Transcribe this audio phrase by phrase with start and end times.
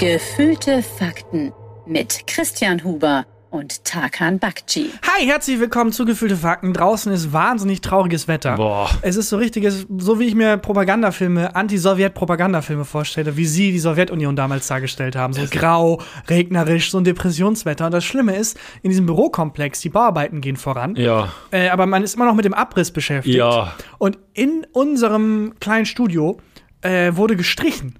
[0.00, 1.52] Gefühlte Fakten
[1.84, 4.86] mit Christian Huber und Tarkan Bakci.
[5.02, 6.72] Hi, herzlich willkommen zu Gefühlte Fakten.
[6.72, 8.56] Draußen ist wahnsinnig trauriges Wetter.
[8.56, 8.88] Boah.
[9.02, 14.36] Es ist so richtiges, so wie ich mir Propagandafilme, Anti-Sowjet-Propagandafilme vorstelle, wie sie die Sowjetunion
[14.36, 15.34] damals dargestellt haben.
[15.34, 17.84] So grau, regnerisch, so ein Depressionswetter.
[17.84, 20.96] Und das Schlimme ist, in diesem Bürokomplex, die Bauarbeiten gehen voran.
[20.96, 21.30] Ja.
[21.50, 23.36] Äh, aber man ist immer noch mit dem Abriss beschäftigt.
[23.36, 23.74] Ja.
[23.98, 26.38] Und in unserem kleinen Studio
[26.80, 27.96] äh, wurde gestrichen.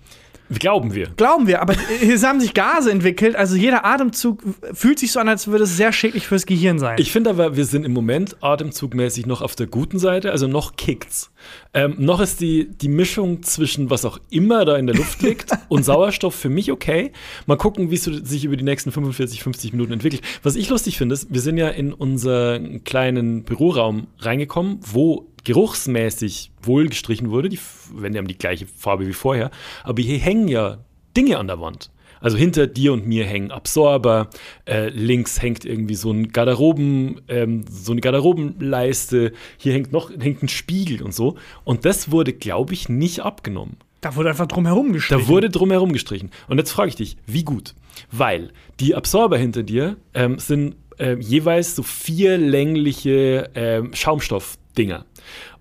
[0.58, 1.08] Glauben wir.
[1.16, 4.42] Glauben wir, aber es haben sich Gase entwickelt, also jeder Atemzug
[4.72, 6.96] fühlt sich so an, als würde es sehr schädlich fürs Gehirn sein.
[6.98, 10.76] Ich finde aber, wir sind im Moment atemzugmäßig noch auf der guten Seite, also noch
[10.76, 11.30] kickt's.
[11.72, 15.52] Ähm, noch ist die, die Mischung zwischen was auch immer da in der Luft liegt
[15.68, 17.12] und Sauerstoff für mich okay.
[17.46, 20.22] Mal gucken, wie es sich über die nächsten 45, 50 Minuten entwickelt.
[20.42, 26.52] Was ich lustig finde, ist, wir sind ja in unseren kleinen Büroraum reingekommen, wo geruchsmäßig
[26.62, 27.48] wohl gestrichen wurde.
[27.48, 27.58] Die
[27.92, 29.50] Wände haben die gleiche Farbe wie vorher.
[29.84, 30.78] Aber hier hängen ja
[31.16, 31.90] Dinge an der Wand.
[32.20, 34.28] Also hinter dir und mir hängen Absorber,
[34.66, 40.42] äh, links hängt irgendwie so ein Garderoben, ähm, so eine Garderobenleiste, hier hängt noch hängt
[40.42, 41.36] ein Spiegel und so.
[41.64, 43.78] Und das wurde, glaube ich, nicht abgenommen.
[44.02, 45.22] Da wurde einfach drumherum gestrichen.
[45.22, 46.30] Da wurde drumherum gestrichen.
[46.48, 47.74] Und jetzt frage ich dich, wie gut?
[48.10, 55.04] Weil die Absorber hinter dir ähm, sind äh, jeweils so vier längliche äh, Schaumstoffdinger.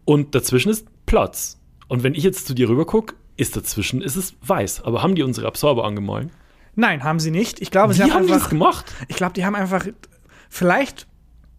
[0.09, 1.59] Und dazwischen ist Platz.
[1.87, 4.83] Und wenn ich jetzt zu dir rüber gucke, ist dazwischen ist es weiß.
[4.83, 6.31] Aber haben die unsere Absorber angemahlen?
[6.75, 7.61] Nein, haben sie nicht.
[7.61, 8.45] Ich glaube, Wie sie haben, haben die einfach.
[8.45, 8.85] das gemacht?
[9.07, 9.85] Ich glaube, die haben einfach.
[10.49, 11.05] Vielleicht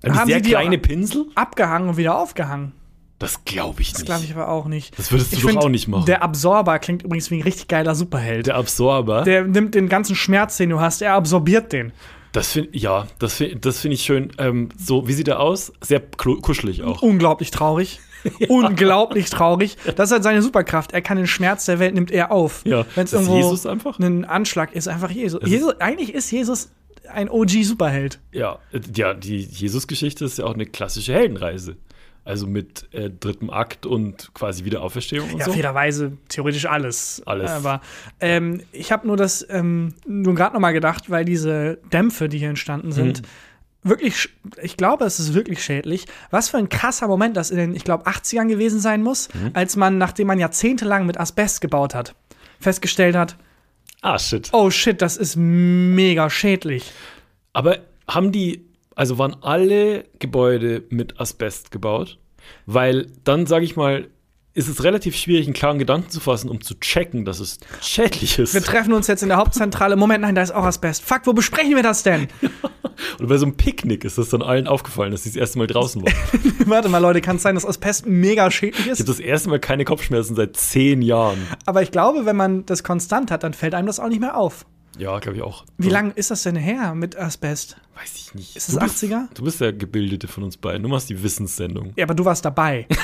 [0.04, 1.26] Haben Haben sehr sie die kleine Pinsel?
[1.36, 2.72] abgehangen und wieder aufgehangen.
[3.20, 4.06] Das glaube ich Das nicht.
[4.06, 4.98] glaube ich aber auch nicht.
[4.98, 6.06] Das würdest du Ich doch find, auch nicht machen.
[6.06, 8.46] Der Absorber klingt übrigens wie ein richtig geiler Superheld.
[8.48, 9.22] Der Absorber.
[9.22, 11.92] Der nimmt den ganzen Schmerz, den du hast, er absorbiert den.
[12.32, 14.32] Das finde ja, das finde das find ich schön.
[14.38, 15.72] Ähm, so, wie sieht er aus?
[15.80, 17.02] Sehr kuschelig auch.
[17.02, 18.00] Unglaublich traurig.
[18.48, 19.76] Unglaublich traurig.
[19.96, 20.92] Das ist halt seine Superkraft.
[20.92, 22.62] Er kann den Schmerz der Welt, nimmt er auf.
[22.64, 22.84] Ja.
[22.94, 23.98] Wenn es irgendwo Jesus einfach?
[23.98, 25.40] ein Anschlag ist, einfach Jesus.
[25.44, 25.80] Jesus.
[25.80, 26.70] Eigentlich ist Jesus
[27.08, 28.20] ein OG-Superheld.
[28.32, 31.76] Ja, äh, ja, die Jesus-Geschichte ist ja auch eine klassische Heldenreise.
[32.24, 35.52] Also mit äh, drittem Akt und quasi Wiederauferstehung und Ja, so.
[35.52, 37.22] fairerweise theoretisch alles.
[37.26, 37.50] Alles.
[37.50, 37.80] Aber
[38.20, 42.38] ähm, ich habe nur das ähm, nur gerade noch mal gedacht, weil diese Dämpfe, die
[42.38, 43.26] hier entstanden sind, Mhm.
[43.88, 44.28] wirklich,
[44.62, 46.04] ich glaube, es ist wirklich schädlich.
[46.30, 49.50] Was für ein krasser Moment das in den, ich glaube, 80ern gewesen sein muss, Mhm.
[49.54, 52.14] als man, nachdem man jahrzehntelang mit Asbest gebaut hat,
[52.60, 53.36] festgestellt hat,
[54.02, 54.50] Ah, shit.
[54.52, 56.92] oh shit, das ist mega schädlich.
[57.54, 58.66] Aber haben die,
[59.00, 62.18] also waren alle Gebäude mit Asbest gebaut?
[62.66, 64.08] Weil dann, sage ich mal,
[64.52, 68.38] ist es relativ schwierig, einen klaren Gedanken zu fassen, um zu checken, dass es schädlich
[68.38, 68.52] ist.
[68.52, 69.96] Wir treffen uns jetzt in der Hauptzentrale.
[69.96, 71.02] Moment, nein, da ist auch Asbest.
[71.02, 72.28] Fuck, wo besprechen wir das denn?
[73.18, 75.66] Und bei so einem Picknick ist das dann allen aufgefallen, dass sie das erste Mal
[75.66, 76.12] draußen waren.
[76.66, 78.98] Warte mal, Leute, kann es sein, dass Asbest mega schädlich Ich ist?
[78.98, 81.38] habe das erste Mal keine Kopfschmerzen seit zehn Jahren.
[81.64, 84.36] Aber ich glaube, wenn man das konstant hat, dann fällt einem das auch nicht mehr
[84.36, 84.66] auf.
[84.98, 85.64] Ja, glaube ich auch.
[85.78, 87.76] Wie lange ist das denn her mit Asbest?
[87.94, 88.56] Weiß ich nicht.
[88.56, 89.28] Ist es Du bist- 80er?
[89.34, 90.82] Du bist der Gebildete von uns beiden.
[90.82, 91.92] Du machst die Wissenssendung.
[91.96, 92.86] Ja, aber du warst dabei.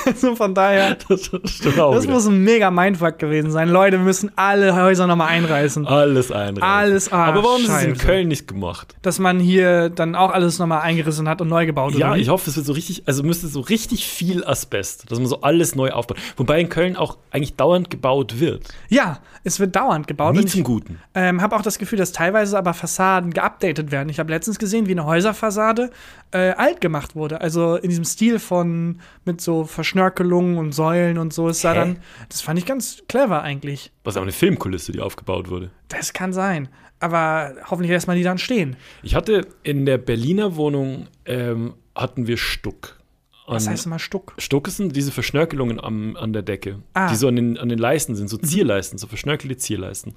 [0.16, 3.68] so von daher, Das das muss ein mega Mindfuck gewesen sein.
[3.68, 5.86] Leute, wir müssen alle Häuser nochmal einreißen.
[5.86, 6.62] Alles einreißen.
[6.62, 7.98] Alles, ah, Aber warum ist es in.
[7.98, 8.94] Köln nicht gemacht?
[9.02, 12.22] Dass man hier dann auch alles nochmal eingerissen hat und neu gebaut Ja, oder wie?
[12.22, 15.40] ich hoffe, es wird so richtig, also müsste so richtig viel Asbest, dass man so
[15.42, 16.18] alles neu aufbaut.
[16.36, 18.68] Wobei in Köln auch eigentlich dauernd gebaut wird.
[18.88, 20.34] Ja, es wird dauernd gebaut.
[20.34, 20.98] Nie zum ich Guten.
[21.14, 24.08] ähm, habe auch das Gefühl, dass teilweise aber Fassaden geupdatet werden.
[24.08, 25.90] Ich habe letztens gesehen, wie eine Häuserfassade
[26.32, 27.40] äh, alt gemacht wurde.
[27.40, 31.48] Also in diesem Stil von mit so Verschnörkelungen und Säulen und so.
[31.48, 31.98] Es sah dann,
[32.28, 33.90] das fand ich ganz clever eigentlich.
[34.04, 35.70] Was auch eine Filmkulisse, die aufgebaut wurde.
[35.88, 36.68] Das kann sein.
[37.00, 38.76] Aber hoffentlich lässt man die dann stehen.
[39.02, 42.98] Ich hatte in der Berliner Wohnung, ähm, hatten wir Stuck.
[43.46, 44.34] Was An- heißt immer Stuck?
[44.38, 47.06] Stuck sind diese Verschnörkelungen am, an der Decke, Ah.
[47.06, 47.10] Mhm.
[47.10, 50.14] die so an den, an den Leisten sind, so Zierleisten, so verschnörkelte Zierleisten.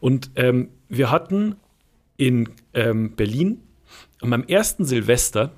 [0.00, 1.56] Und ähm, wir hatten
[2.18, 3.62] in ähm, Berlin
[4.20, 5.52] an meinem ersten Silvester,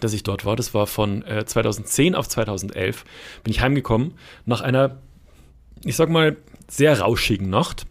[0.00, 3.04] dass ich dort war, das war von äh, 2010 auf 2011,
[3.44, 4.14] bin ich heimgekommen
[4.44, 4.98] nach einer,
[5.84, 6.36] ich sag mal,
[6.68, 7.86] sehr rauschigen Nacht.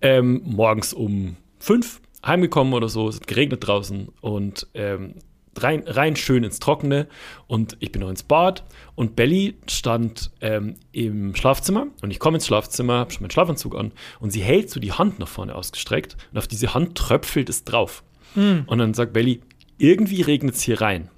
[0.00, 5.14] Ähm, morgens um fünf heimgekommen oder so, es hat geregnet draußen und ähm,
[5.56, 7.08] rein, rein schön ins Trockene
[7.46, 8.64] und ich bin noch ins Bad
[8.94, 13.74] und Belly stand ähm, im Schlafzimmer und ich komme ins Schlafzimmer, habe schon meinen Schlafanzug
[13.76, 17.48] an und sie hält so die Hand nach vorne ausgestreckt und auf diese Hand tröpfelt
[17.48, 18.02] es drauf.
[18.34, 19.40] Und dann sagt Belly,
[19.78, 21.10] irgendwie regnet es hier rein.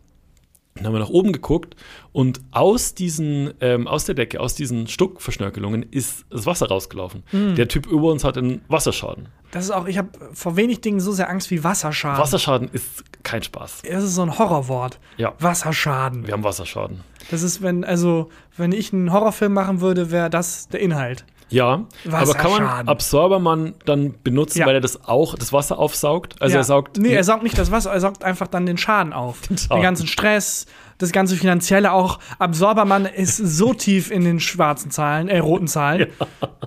[0.76, 1.74] Dann haben wir nach oben geguckt
[2.12, 7.24] und aus diesen, ähm, aus der Decke, aus diesen Stuckverschnörkelungen ist das Wasser rausgelaufen.
[7.32, 9.28] Der Typ über uns hat einen Wasserschaden.
[9.50, 12.22] Das ist auch, ich habe vor wenig Dingen so sehr Angst wie Wasserschaden.
[12.22, 13.82] Wasserschaden ist kein Spaß.
[13.82, 15.00] Das ist so ein Horrorwort.
[15.16, 15.34] Ja.
[15.40, 16.26] Wasserschaden.
[16.26, 17.00] Wir haben Wasserschaden.
[17.30, 21.24] Das ist, wenn, also, wenn ich einen Horrorfilm machen würde, wäre das der Inhalt.
[21.50, 22.88] Ja, aber kann man.
[22.88, 24.66] Absorbermann dann benutzen, Ja.
[24.66, 26.40] weil er das auch, das Wasser aufsaugt?
[26.40, 26.60] Also ja.
[26.60, 26.96] er saugt.
[26.98, 29.40] Nee, er saugt nicht das Wasser, er saugt einfach dann den Schaden auf.
[29.42, 29.82] Den, Schaden.
[29.82, 30.66] ganzen Stress,
[30.98, 32.18] das ganze Finanzielle auch.
[32.38, 36.06] Absorbermann ist so tief in den schwarzen Zahlen, äh, roten Zahlen,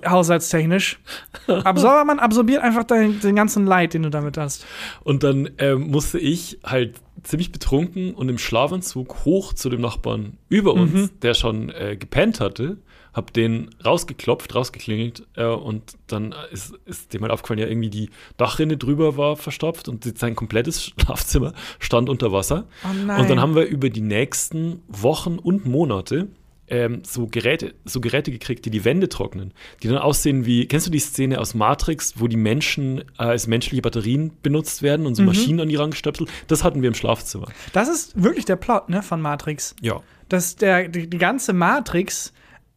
[0.08, 1.00] haushaltstechnisch.
[1.48, 4.66] Absorbermann absorbiert einfach dein, den ganzen Leid, den du damit hast.
[5.04, 10.38] Und dann ähm, musste ich halt ziemlich betrunken und im Schlafanzug hoch zu dem Nachbarn
[10.50, 11.10] über uns, Mhm.
[11.22, 12.78] der schon äh, gepennt hatte,
[13.14, 18.10] hab den rausgeklopft, rausgeklingelt äh, und dann ist, ist dem halt aufgefallen, ja irgendwie die
[18.38, 22.68] Dachrinne drüber war verstopft und sein komplettes Schlafzimmer stand unter Wasser.
[22.84, 23.20] Oh.
[23.20, 26.28] Und dann haben wir über die nächsten Wochen und Monate
[26.68, 30.88] ähm, so, Geräte, so Geräte gekriegt, die die Wände trocknen, die dann aussehen wie, kennst
[30.88, 35.16] du die Szene aus Matrix, wo die Menschen äh, als menschliche Batterien benutzt werden und
[35.16, 36.30] so Maschinen an die rangestöpselt?
[36.48, 37.48] Das hatten wir im Schlafzimmer.
[37.74, 39.76] Das ist wirklich der Plot ne, von Matrix.
[39.82, 40.02] Ja.
[40.30, 42.34] Dass der, die, die ganze Matrix,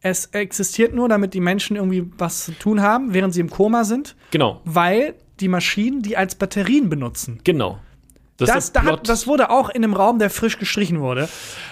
[0.09, 3.83] es existiert nur, damit die Menschen irgendwie was zu tun haben, während sie im Koma
[3.83, 7.39] sind, Genau, weil die Maschinen die als Batterien benutzen.
[7.43, 7.79] genau.
[8.37, 11.27] Das, Das, da hat, das wurde auch in einem Raum, der frisch gestrichen wurde.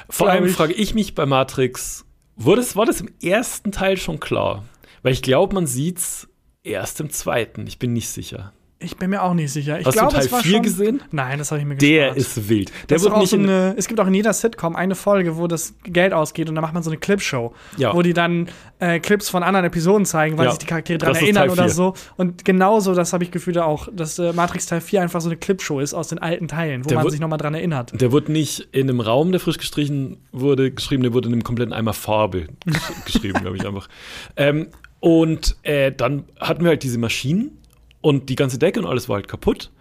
[0.10, 2.06] Vor allem frage ich mich bei Matrix,
[2.36, 4.64] wurde es, war das im ersten Teil schon klar?
[5.04, 6.28] Weil ich glaube, man sieht's
[6.64, 7.68] erst im zweiten.
[7.68, 8.52] Ich bin nicht sicher.
[8.86, 9.80] Ich bin mir auch nicht sicher.
[9.80, 11.02] Ich Hast du glaube, Teil es war 4 schon, gesehen?
[11.12, 12.18] Nein, das habe ich mir Der gespart.
[12.18, 12.72] ist wild.
[12.90, 15.48] Der Das wird nicht so eine, es gibt auch in jeder Sitcom eine Folge, wo
[15.48, 17.94] das Geld ausgeht und da macht man so eine Clipshow, Ja.
[17.94, 18.48] wo die dann
[18.80, 20.52] äh, Clips von anderen Episoden zeigen, weil Ja.
[20.52, 21.70] sich die Charaktere daran erinnern oder 4.
[21.74, 21.94] so.
[22.18, 25.38] Und genauso, das habe ich gefühlt auch, dass äh, Matrix Teil 4 einfach so eine
[25.38, 28.00] Clipshow ist aus den alten Teilen, wo Der man wird- sich nochmal dran erinnert.
[28.00, 31.44] Der wurde nicht in einem Raum, der frisch gestrichen wurde, geschrieben, der wurde in einem
[31.44, 33.88] kompletten Eimer Farbe gesch geschrieben, glaube ich einfach.
[34.36, 34.68] Ähm,
[35.00, 37.58] und äh, dann hatten wir halt diese Maschinen
[38.06, 39.72] und die ganze Decke und alles war halt kaputt.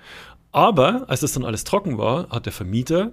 [0.51, 3.13] Aber als das dann alles trocken war, hat der Vermieter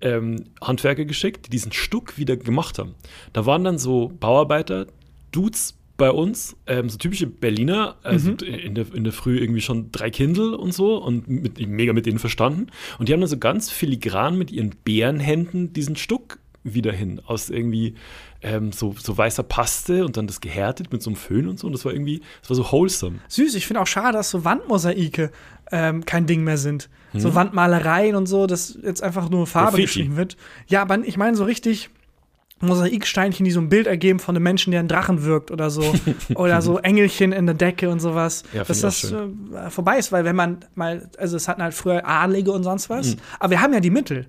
[0.00, 2.94] ähm, Handwerker geschickt, die diesen Stuck wieder gemacht haben.
[3.34, 4.86] Da waren dann so Bauarbeiter,
[5.30, 9.92] Dudes bei uns, ähm, so typische Berliner, also in, der, in der Früh irgendwie schon
[9.92, 12.68] drei Kindle und so und mit, mega mit denen verstanden.
[12.98, 17.50] Und die haben dann so ganz filigran mit ihren Bärenhänden diesen Stuck wieder hin aus
[17.50, 17.94] irgendwie
[18.42, 21.66] ähm, so, so weißer Paste und dann das gehärtet mit so einem Föhn und so.
[21.66, 23.18] Und das war irgendwie, das war so wholesome.
[23.28, 25.30] Süß, ich finde auch schade, dass so Wandmosaike
[25.72, 26.88] ähm, kein Ding mehr sind.
[27.12, 27.20] Mhm.
[27.20, 29.86] So Wandmalereien und so, dass jetzt einfach nur Farbe Graffiti.
[29.86, 30.36] geschrieben wird.
[30.68, 31.90] Ja, aber ich meine so richtig
[32.60, 35.94] Mosaiksteinchen, die so ein Bild ergeben von einem Menschen, der ein Drachen wirkt oder so.
[36.36, 38.44] oder so Engelchen in der Decke und sowas.
[38.54, 42.06] Ja, dass das äh, vorbei ist, weil wenn man mal, also es hatten halt früher
[42.06, 43.20] Adlige und sonst was, Mhm.
[43.40, 44.26] aber wir haben ja die Mittel.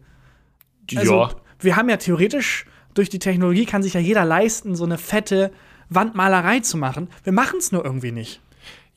[0.96, 2.66] Also, ja, wir haben ja theoretisch,
[2.98, 5.52] durch die Technologie kann sich ja jeder leisten, so eine fette
[5.90, 7.10] Wandmalerei zu machen.
[7.24, 8.42] Wir machen es nur irgendwie nicht.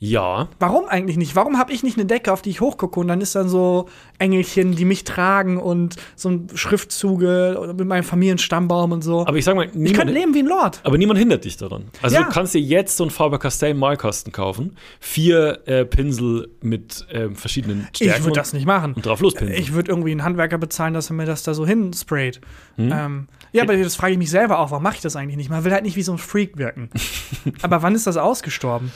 [0.03, 0.47] Ja.
[0.59, 1.35] Warum eigentlich nicht?
[1.35, 3.87] Warum habe ich nicht eine Decke, auf die ich hochgucke und dann ist dann so
[4.17, 9.27] Engelchen, die mich tragen und so ein Schriftzüge oder mit meinem Familienstammbaum und so.
[9.27, 10.81] Aber ich sag mal, ich niemand, könnte leben wie ein Lord.
[10.83, 11.83] aber niemand hindert dich daran.
[12.01, 12.23] Also Ja.
[12.23, 17.87] du kannst dir jetzt so einen Faber-Castell Malkasten kaufen, vier äh, Pinsel mit ähm, verschiedenen
[17.95, 18.93] Stärken Ich würde das nicht machen.
[18.95, 19.59] und drauf lospinseln.
[19.61, 22.41] Ich würde irgendwie einen Handwerker bezahlen, dass er mir das da so hinsprayt.
[22.77, 22.91] Hm?
[22.91, 25.51] Ähm, ja, aber das frage ich mich selber auch, warum mache ich das eigentlich nicht?
[25.51, 26.89] Man will halt nicht wie so ein Freak wirken.
[27.61, 28.91] aber wann ist das ausgestorben?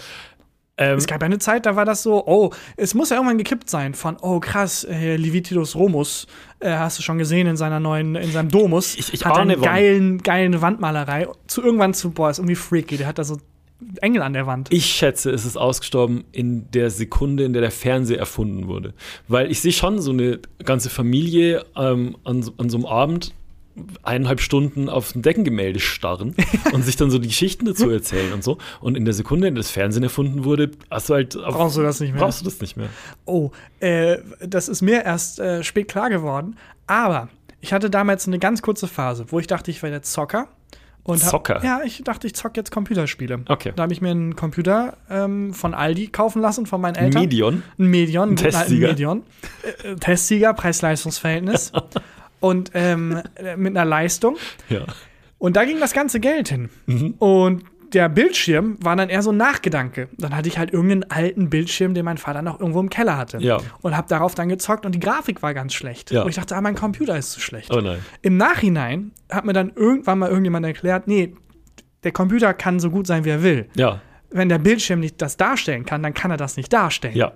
[0.77, 3.69] Ähm, Es gab eine Zeit, da war das so, oh, es muss ja irgendwann gekippt
[3.69, 6.27] sein von, oh krass, äh, Leviticus Romus,
[6.59, 9.57] äh, hast du schon gesehen in seiner neuen, in seinem Domus, Ich- ich hat eine
[9.57, 11.27] geilen, geilen Wandmalerei.
[11.47, 13.37] Zu irgendwann zu, boah, ist irgendwie freaky, der hat da so
[14.01, 14.69] Engel an der Wand.
[14.71, 18.93] Ich schätze, es ist ausgestorben in der Sekunde, in der der Fernseher erfunden wurde.
[19.27, 23.33] Weil ich sehe schon so eine ganze Familie ähm, an, an so einem Abend
[24.03, 26.35] eineinhalb Stunden auf ein Deckengemälde starren
[26.73, 28.57] und sich dann so die Geschichten dazu erzählen und so.
[28.79, 31.77] Und in der Sekunde, in der das Fernsehen erfunden wurde, hast du halt auf, Brauchst
[31.77, 32.21] du das nicht mehr?
[32.21, 32.87] brauchst du das nicht mehr.
[33.25, 36.55] Oh, äh, das ist mir erst äh, spät klar geworden.
[36.87, 37.29] Aber
[37.61, 40.47] ich hatte damals eine ganz kurze Phase, wo ich dachte, ich werde Zocker.
[41.03, 41.63] Und hab- Zocker?
[41.63, 43.41] Ja, ich dachte, ich zocke jetzt Computerspiele.
[43.47, 43.73] Okay.
[43.75, 47.21] Da habe ich mir einen Computer ähm, von Aldi kaufen lassen, von meinen Eltern.
[47.21, 47.63] Medion.
[47.77, 48.87] Ein Medion, alten Testsieger.
[48.87, 49.21] Medion.
[49.83, 51.71] Äh, äh, Testsieger, Preis-Leistungs-Verhältnis.
[52.39, 54.37] Und ähm, äh, mit einer Leistung.
[54.69, 54.85] Ja.
[55.37, 56.69] Und da ging das ganze Geld hin.
[56.85, 57.15] Mhm.
[57.19, 57.63] Und
[57.93, 60.09] der Bildschirm war dann eher so ein Nachgedanke.
[60.17, 63.37] Dann hatte ich halt irgendeinen alten Bildschirm, den mein Vater noch irgendwo im Keller hatte.
[63.37, 63.59] Ja.
[63.81, 66.11] Und habe darauf dann gezockt und die Grafik war ganz schlecht.
[66.11, 66.23] Ja.
[66.23, 67.73] Und ich dachte, ah, mein Computer ist zu schlecht.
[67.73, 67.99] Oh nein.
[68.21, 71.35] Im Nachhinein hat mir dann irgendwann mal irgendjemand erklärt, nee,
[72.03, 73.69] der Computer kann so gut sein, wie er will.
[73.75, 74.01] Ja.
[74.29, 77.15] Wenn der Bildschirm nicht das darstellen kann, dann kann er das nicht darstellen.
[77.15, 77.33] Ja.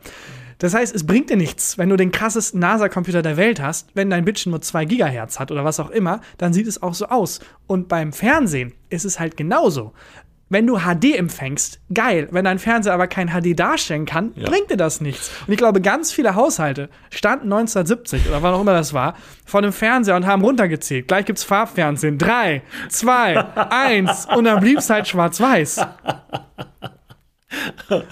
[0.59, 4.09] Das heißt, es bringt dir nichts, wenn du den krassesten NASA-Computer der Welt hast, wenn
[4.09, 7.07] dein Bildschirm nur 2 Gigahertz hat oder was auch immer, dann sieht es auch so
[7.07, 7.39] aus.
[7.65, 9.93] Und beim Fernsehen ist es halt genauso.
[10.51, 12.27] Wenn du HD empfängst, geil.
[12.31, 14.49] Wenn dein Fernseher aber kein HD darstellen kann, Ja.
[14.49, 15.29] bringt dir das nichts.
[15.45, 19.13] Und ich glaube, ganz viele Haushalte standen 1970 oder wann auch immer das war,
[19.45, 21.07] vor dem Fernseher und haben runtergezählt.
[21.07, 22.17] Gleich gibt's Farbfernsehen.
[22.17, 23.37] Drei, zwei,
[23.69, 24.25] eins.
[24.35, 25.85] Und dann blieb's halt schwarz-weiß.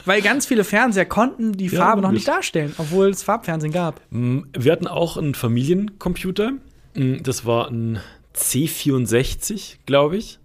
[0.06, 4.02] Weil ganz viele Fernseher konnten die Ja, Farbe noch nicht darstellen, obwohl es Farbfernsehen gab.
[4.10, 6.54] Wir hatten auch einen Familiencomputer.
[6.96, 8.00] Mm, Das war ein
[8.36, 10.40] C64, glaube ich,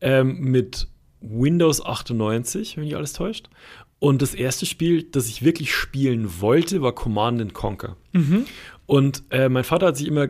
[0.00, 0.88] ähm, mit
[1.20, 3.48] Windows 98, wenn mich alles täuscht.
[3.98, 7.96] Und das erste Spiel, das ich wirklich spielen wollte, war Command and Conquer.
[8.86, 10.28] Und äh, mein Vater hat sich immer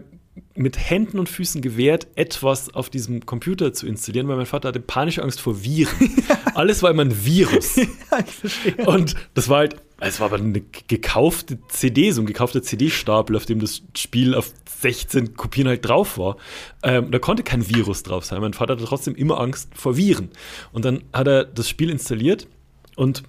[0.59, 4.81] mit Händen und Füßen gewehrt, etwas auf diesem Computer zu installieren, weil mein Vater hatte
[4.81, 5.95] panische Angst vor Viren.
[6.55, 7.77] Alles war immer ein Virus.
[8.11, 8.87] Ja, ich verstehe.
[8.87, 13.45] Und das war halt, es war aber eine gekaufte CD, so ein gekaufter CD-Stapel, auf
[13.45, 16.37] dem das Spiel auf 16 Kopien halt drauf war.
[16.83, 18.41] Ähm, da konnte kein Virus drauf sein.
[18.41, 20.31] Mein Vater hatte trotzdem immer Angst vor Viren.
[20.73, 22.47] Und dann hat er das Spiel installiert
[22.97, 23.25] und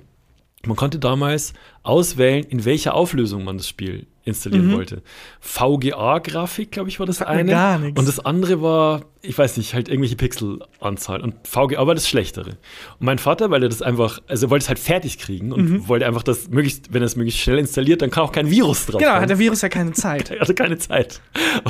[0.66, 5.02] man konnte damals auswählen, in welcher Auflösung man das Spiel installieren wollte.
[5.40, 7.52] VGA-Grafik, glaube ich, war das mir eine.
[7.52, 8.00] gar nichts.
[8.00, 11.22] Und das andere war, ich weiß nicht, halt irgendwelche Pixelanzahl.
[11.22, 12.52] Und VGA war das Schlechtere.
[12.52, 12.58] Und
[13.02, 15.88] mein Vater, weil er das einfach, also er wollte es halt fertig kriegen und Mhm.
[15.90, 18.86] wollte einfach das möglichst, wenn er es möglichst schnell installiert, dann kann auch kein Virus
[18.86, 20.30] drauf Genau, hat der Virus ja keine Zeit.
[20.32, 21.22] Er hatte keine Zeit.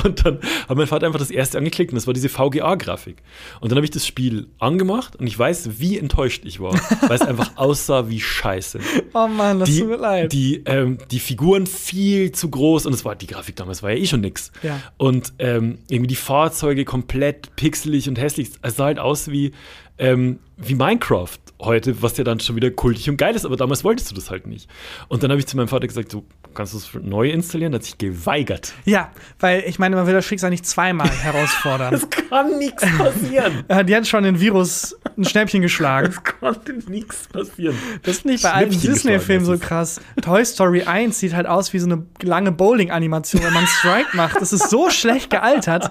[0.04, 0.38] Und dann
[0.68, 3.16] hat mein Vater einfach das erste angeklickt und das war diese VGA-Grafik.
[3.60, 6.72] Und dann habe ich das Spiel angemacht und ich weiß, wie enttäuscht ich war,
[7.08, 8.78] weil es einfach aussah wie Scheiße.
[9.12, 10.32] Oh Mann, das Die, tut mir leid.
[10.32, 13.96] die, ähm, die Figuren viel zu groß und es war die Grafik damals war ja
[13.96, 14.52] eh schon nix.
[14.62, 14.80] Ja.
[14.98, 18.50] Und ähm, irgendwie die Fahrzeuge komplett pixelig und hässlich.
[18.62, 19.52] Es sah halt aus wie,
[19.98, 23.84] ähm, wie Minecraft heute, was ja dann schon wieder kultig und geil ist, aber damals
[23.84, 24.68] wolltest du das halt nicht.
[25.08, 27.72] Und dann habe ich zu meinem Vater gesagt, du kannst du es neu installieren?
[27.72, 28.72] Er hat sich geweigert.
[28.84, 32.00] ja, weil ich meine, man will das Schicksal nicht zweimal herausfordern.
[32.28, 33.64] kann nichts passieren.
[33.68, 36.08] Er hat jetzt schon den Virus ein Schnäppchen geschlagen.
[36.08, 37.76] Es konnte nichts passieren.
[38.02, 40.00] Das finde ich bei alten Schnippchen Disney-Filmen so krass.
[40.22, 44.40] Toy Story 1 sieht halt aus wie so eine lange Bowling-Animation, wenn man Strike macht.
[44.40, 45.90] Das ist so schlecht gealtert.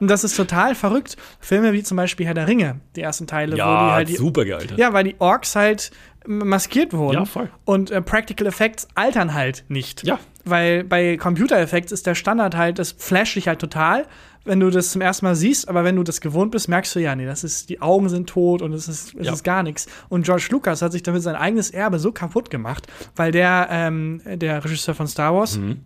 [0.00, 1.16] Und das ist total verrückt.
[1.40, 4.16] Filme wie zum Beispiel Herr der Ringe, die ersten Teile, wo die Ja, halt die,
[4.16, 4.78] super gealtert.
[4.78, 5.90] Ja, weil die Orks halt
[6.26, 7.14] maskiert wurden.
[7.18, 7.50] Ja, voll.
[7.64, 10.04] Und äh, Practical Effects altern halt nicht.
[10.06, 10.18] Ja.
[10.44, 14.06] Weil bei Computer Effects ist der Standard halt, das flasht dich halt total,
[14.46, 17.00] wenn du das zum ersten Mal siehst, aber wenn du das gewohnt bist, merkst du
[17.00, 19.32] ja, nee, das ist, die Augen sind tot und es ist, es Ja.
[19.32, 19.86] ist gar nichts.
[20.08, 22.86] Und George Lucas hat sich damit sein eigenes Erbe so kaputt gemacht,
[23.16, 25.80] weil der, ähm, der Regisseur von Star Wars, Mhm.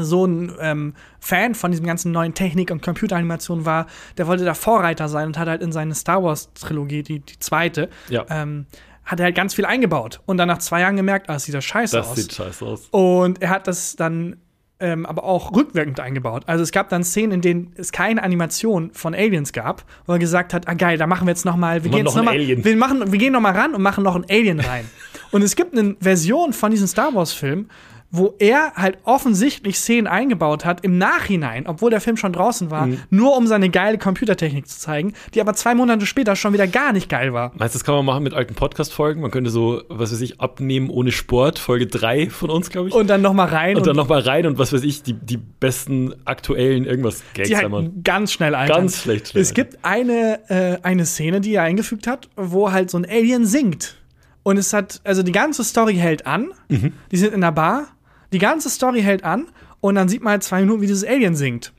[0.00, 3.86] so ein ähm, Fan von diesem ganzen neuen Technik und Computeranimation war,
[4.16, 7.38] der wollte da Vorreiter sein und hat halt in seine Star Wars Trilogie, die, die
[7.40, 8.24] zweite, Ja.
[8.30, 8.66] ähm,
[9.04, 11.54] hat er halt ganz viel eingebaut und dann nach zwei Jahren gemerkt, ah, das sieht
[11.54, 12.16] ja scheiße Das aus.
[12.16, 12.88] sieht scheiße aus.
[12.90, 14.36] Und er hat das dann
[14.80, 16.44] ähm, aber auch rückwirkend eingebaut.
[16.46, 20.18] Also es gab dann Szenen, in denen es keine Animation von Aliens gab, wo er
[20.18, 22.22] gesagt hat, ah geil, da machen wir jetzt noch mal, wir Machen gehen jetzt noch
[22.22, 22.64] noch ein mal, Alien.
[22.64, 24.84] wir machen, wir gehen noch mal ran und machen noch ein Alien rein.
[25.30, 27.68] und es gibt eine Version von diesem Star Wars Film,
[28.10, 32.86] wo er halt offensichtlich Szenen eingebaut hat im Nachhinein, obwohl der Film schon draußen war,
[32.86, 33.00] Mhm.
[33.10, 36.92] nur um seine geile Computertechnik zu zeigen, die aber zwei Monate später schon wieder gar
[36.94, 37.52] nicht geil war.
[37.56, 39.20] Meinst du, das kann man machen mit alten Podcast-Folgen?
[39.20, 42.94] Man könnte so, was weiß ich, abnehmen ohne Sport, Folge 3 von uns, glaube ich.
[42.94, 45.36] Und dann noch mal rein und dann nochmal rein und was weiß ich, die, die
[45.36, 47.90] besten aktuellen irgendwas Gags die halt einmal.
[48.04, 48.74] ganz schnell altern.
[48.78, 52.90] Ganz schlecht schnell Es gibt eine, äh, eine Szene, die er eingefügt hat, wo halt
[52.90, 53.96] so ein Alien singt.
[54.44, 56.52] Und es hat, also die ganze Story hält an.
[56.68, 56.94] Mhm.
[57.12, 57.88] Die sind in der Bar.
[58.32, 59.48] Die ganze Story hält an.
[59.80, 61.72] Und dann sieht man halt zwei Minuten, wie dieses Alien singt.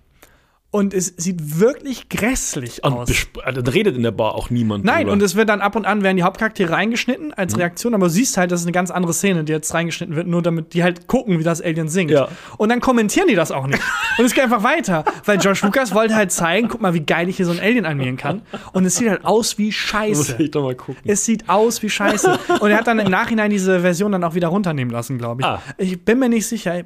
[0.71, 3.09] Und es sieht wirklich grässlich Und aus.
[3.43, 4.85] äh, da redet in der Bar auch niemand.
[4.85, 5.13] Nein, drüber.
[5.13, 7.33] und es wird dann ab und an werden die Hauptcharaktere reingeschnitten Mhm.
[7.37, 10.15] als Reaktion, aber du siehst halt, das ist eine ganz andere Szene, die jetzt reingeschnitten
[10.15, 12.11] wird, nur damit die halt gucken, wie das Alien singt.
[12.11, 12.27] Ja.
[12.57, 13.81] Und dann kommentieren die das auch nicht.
[14.19, 17.29] und es geht einfach weiter, weil George Lucas wollte halt zeigen, guck mal, wie geil
[17.29, 18.43] ich hier so ein Alien animieren kann.
[18.71, 20.35] Und es sieht halt aus wie muss Scheiße.
[20.37, 21.01] ich doch mal gucken.
[21.03, 22.37] Es sieht aus wie Scheiße.
[22.59, 25.47] Und er hat dann im Nachhinein diese Version dann auch wieder runternehmen lassen, glaube ich.
[25.47, 25.63] Ah.
[25.79, 26.83] Ich bin mir nicht sicher.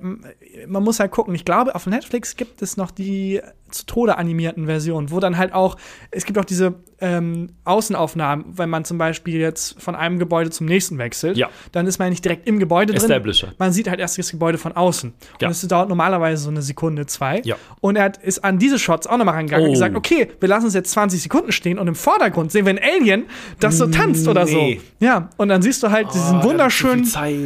[0.67, 1.35] Man muss halt gucken.
[1.35, 3.41] Ich glaube, auf Netflix gibt es noch die
[3.73, 5.77] zu Tode animierten Versionen, wo dann halt auch,
[6.11, 10.67] es gibt auch diese ähm, Außenaufnahmen, wenn man zum Beispiel jetzt von einem Gebäude zum
[10.67, 11.49] nächsten wechselt, Ja.
[11.73, 13.43] dann ist man nicht direkt im Gebäude drin.
[13.57, 15.13] Man sieht halt erst das Gebäude von außen.
[15.41, 15.47] Ja.
[15.47, 17.41] Und es dauert normalerweise so eine Sekunde, zwei.
[17.43, 17.55] Ja.
[17.81, 19.73] Und er hat, ist an diese Shots auch nochmal rangegangen und Oh.
[19.73, 22.79] gesagt, okay, wir lassen es jetzt 20 Sekunden stehen und im Vordergrund sehen wir ein
[22.81, 23.25] Alien,
[23.59, 24.57] das so tanzt oder so.
[24.57, 24.79] Nee.
[24.99, 27.05] Ja, und dann siehst du halt diesen hat zu wunderschönen.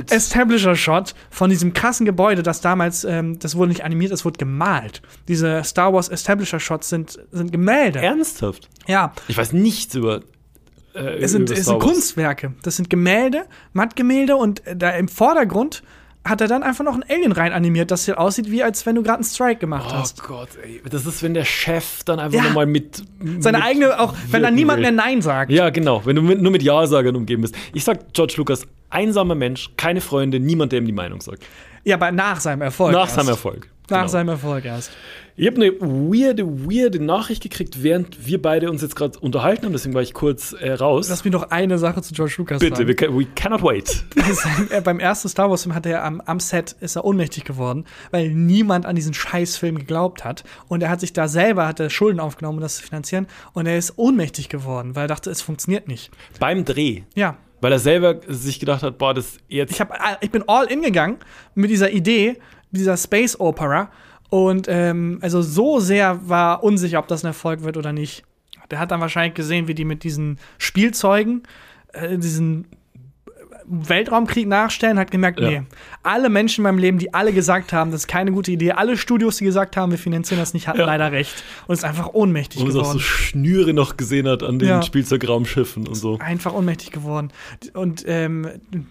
[0.10, 5.02] Establisher-Shot von diesem krassen Gebäude, das damals, ähm, das wurde nicht animiert, das wurde gemalt.
[5.28, 8.00] Diese Star Wars Establisher-Shots sind, sind Gemälde.
[8.00, 8.70] Ernsthaft?
[8.88, 10.22] Ja, Ich weiß nichts über.
[10.94, 11.80] Äh, es sind, es sind.
[11.80, 12.54] Kunstwerke.
[12.64, 15.84] Das sind Gemälde, Mattgemälde und äh, da im Vordergrund
[16.26, 18.96] hat er dann einfach noch ein Alien rein animiert, das hier aussieht, wie als wenn
[18.96, 20.22] du gerade einen Strike gemacht Oh hast.
[20.24, 20.82] Gott, ey.
[20.90, 22.44] Das ist, wenn der Chef dann einfach Ja.
[22.44, 23.02] nochmal mit.
[23.40, 25.52] Seine mit eigene, auch wenn da wirken niemand mehr Nein sagt.
[25.52, 26.06] Ja, genau.
[26.06, 27.56] Wenn du mit, nur mit Ja-Sagern umgeben bist.
[27.74, 31.44] Ich sag George Lucas, einsamer Mensch, keine Freunde, niemand, der ihm die Meinung sagt.
[31.86, 32.92] Ja, aber nach seinem Erfolg.
[32.92, 33.16] Nach erst.
[33.16, 33.70] seinem Erfolg.
[33.90, 34.08] Nach Genau.
[34.10, 34.92] seinem Erfolg erst.
[35.40, 39.72] Ich habe eine weirde, weirde Nachricht gekriegt, während wir beide uns jetzt gerade unterhalten haben,
[39.72, 41.10] deswegen war ich kurz äh, raus.
[41.10, 42.88] Lass mich noch eine Sache zu George Lucas Bitte, sagen.
[42.90, 44.04] we, can, we cannot wait.
[44.72, 47.86] er, beim ersten Star Wars Film hat er am, am Set ist er ohnmächtig geworden,
[48.10, 51.92] weil niemand an diesen Scheißfilm geglaubt hat und er hat sich da selber hat er
[51.92, 55.44] Schulden aufgenommen, um das zu finanzieren und er ist ohnmächtig geworden, weil er dachte, es
[55.44, 56.10] funktioniert nicht.
[56.40, 57.04] Beim Dreh.
[57.14, 59.72] Ja, Weil er selber sich gedacht hat, boah, das jetzt.
[59.72, 61.18] ich habe ich bin all in gegangen
[61.54, 62.40] mit dieser Idee
[62.72, 63.92] dieser Space Opera
[64.30, 68.24] und ähm, also so sehr war unsicher, ob das ein Erfolg wird oder nicht.
[68.70, 71.44] Der hat dann wahrscheinlich gesehen, wie die mit diesen Spielzeugen
[71.94, 72.68] äh, diesen
[73.70, 75.50] Weltraumkrieg nachstellen, hat gemerkt, Ja.
[75.50, 75.62] nee,
[76.04, 78.96] alle Menschen in meinem Leben, die alle gesagt haben, das ist keine gute Idee, alle
[78.98, 80.86] Studios, die gesagt haben, wir finanzieren das nicht, hatten Ja.
[80.86, 83.00] leider recht und ist einfach ohnmächtig wo man so auch geworden.
[83.00, 84.82] so Schnüre noch gesehen hat an den Ja.
[84.82, 86.18] Spielzeugraumschiffen und so.
[86.20, 87.32] einfach ohnmächtig geworden.
[87.74, 88.48] Und ähm,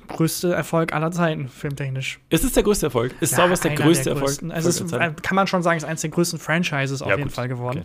[0.08, 2.20] größte Erfolg aller Zeiten, filmtechnisch.
[2.28, 3.14] Ist es der größte Erfolg?
[3.20, 4.38] Ist Star Wars der größte der Erfolg?
[4.50, 4.90] Also ist,
[5.22, 7.32] kann man schon sagen, ist eines der größten Franchises auf jeden gut.
[7.32, 7.82] Fall geworden.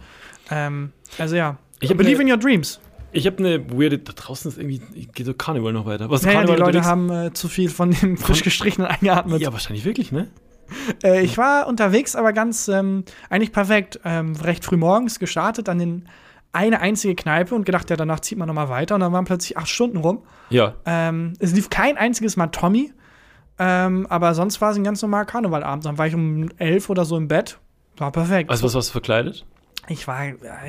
[0.47, 0.55] Okay.
[0.67, 1.57] Ähm, also ja.
[1.79, 2.79] Ich Believe in your dreams.
[3.11, 3.99] Ich habe eine weirde.
[3.99, 4.79] Da draußen ist irgendwie.
[5.13, 6.09] Geht so Carnival noch weiter.
[6.09, 6.87] Was ist Naja, die Carnival Leute unterwegs?
[6.87, 9.41] haben äh, zu viel von dem frisch gestrichenen eingeatmet.
[9.41, 10.29] Ja, wahrscheinlich wirklich, ne?
[11.03, 13.99] Äh, ich war unterwegs, aber ganz ähm, eigentlich perfekt.
[14.05, 16.07] Ähm, recht früh morgens gestartet, an den
[16.53, 18.95] eine einzige Kneipe und gedacht, ja, danach zieht man noch mal weiter.
[18.95, 20.23] Und dann waren plötzlich acht Stunden rum.
[20.49, 20.75] Ja.
[20.85, 22.91] Ähm, es lief kein einziges Mal Tommy.
[23.57, 25.85] Ähm, aber sonst war es ein ganz normaler Karnevalabend.
[25.85, 27.59] Dann war ich um elf oder so im Bett.
[27.97, 28.49] War perfekt.
[28.49, 29.45] Also, was warst du verkleidet?
[29.91, 30.19] Ich war,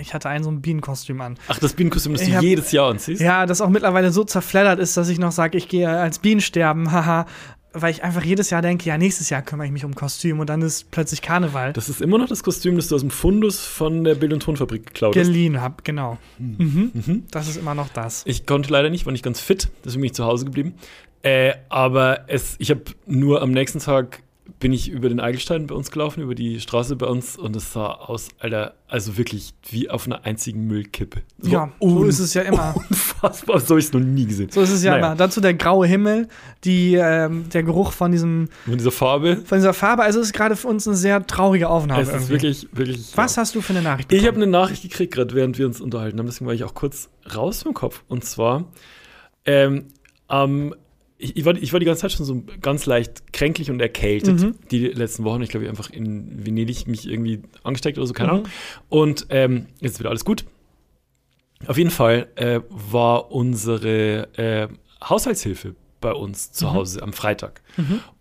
[0.00, 1.38] ich hatte ein so ein Bienenkostüm an.
[1.48, 3.20] Ach, das Bienenkostüm, das Ich du hab- jedes Jahr anziehst?
[3.20, 6.40] Ja, das auch mittlerweile so zerfleddert ist, dass ich noch sage, ich gehe als Bienen
[6.40, 7.26] sterben, haha.
[7.74, 10.50] Weil ich einfach jedes Jahr denke, ja, nächstes Jahr kümmere ich mich um Kostüm und
[10.50, 11.72] dann ist plötzlich Karneval.
[11.72, 14.42] Das ist immer noch das Kostüm, das du aus dem Fundus von der Bild- und
[14.42, 15.22] Tonfabrik geklaut hast.
[15.24, 16.18] Geliehen hab, genau.
[16.38, 17.24] Mhm.
[17.30, 18.24] Das ist immer noch das.
[18.26, 20.74] Ich konnte leider nicht, war nicht ganz fit, deswegen bin ich zu Hause geblieben.
[21.22, 24.22] Äh, aber es, ich habe nur am nächsten Tag
[24.58, 27.72] bin ich über den Eigelstein bei uns gelaufen, über die Straße bei uns und es
[27.72, 31.22] sah aus, Alter, also wirklich wie auf einer einzigen Müllkippe.
[31.38, 32.74] War Ja, so ist es ja immer.
[32.90, 34.50] Unfassbar, so habe ich es noch nie gesehen.
[34.50, 35.06] So ist es ja Naja.
[35.06, 35.16] immer.
[35.16, 36.28] Dazu der graue Himmel,
[36.64, 40.02] die, ähm, der Geruch von diesem, Mit dieser Farbe, von dieser Farbe.
[40.02, 42.02] Also es ist gerade für uns eine sehr traurige Aufnahme.
[42.02, 42.32] es ist irgendwie.
[42.32, 43.12] wirklich, wirklich.
[43.16, 43.42] Was ja.
[43.42, 44.12] hast du für eine Nachricht?
[44.12, 44.42] Ich habe bekommen?
[44.54, 47.62] eine Nachricht gekriegt, gerade während wir uns unterhalten haben, deswegen war ich auch kurz raus
[47.62, 48.02] vom Kopf.
[48.08, 48.64] Und zwar,
[49.44, 49.86] ähm,
[50.28, 50.74] am-
[51.22, 54.40] ich, ich, war, ich war die ganze Zeit schon so ganz leicht kränklich und erkältet,
[54.40, 54.54] Mhm.
[54.70, 55.42] die letzten Wochen.
[55.42, 58.34] Ich glaube, ich einfach in Venedig mich irgendwie angesteckt oder so, keine Mhm.
[58.38, 58.48] Ahnung.
[58.88, 60.44] Und ähm, jetzt ist wieder alles gut.
[61.66, 64.68] Auf jeden Fall äh, war unsere äh,
[65.08, 66.72] Haushaltshilfe bei uns zu Mhm.
[66.72, 67.62] Hause am Freitag.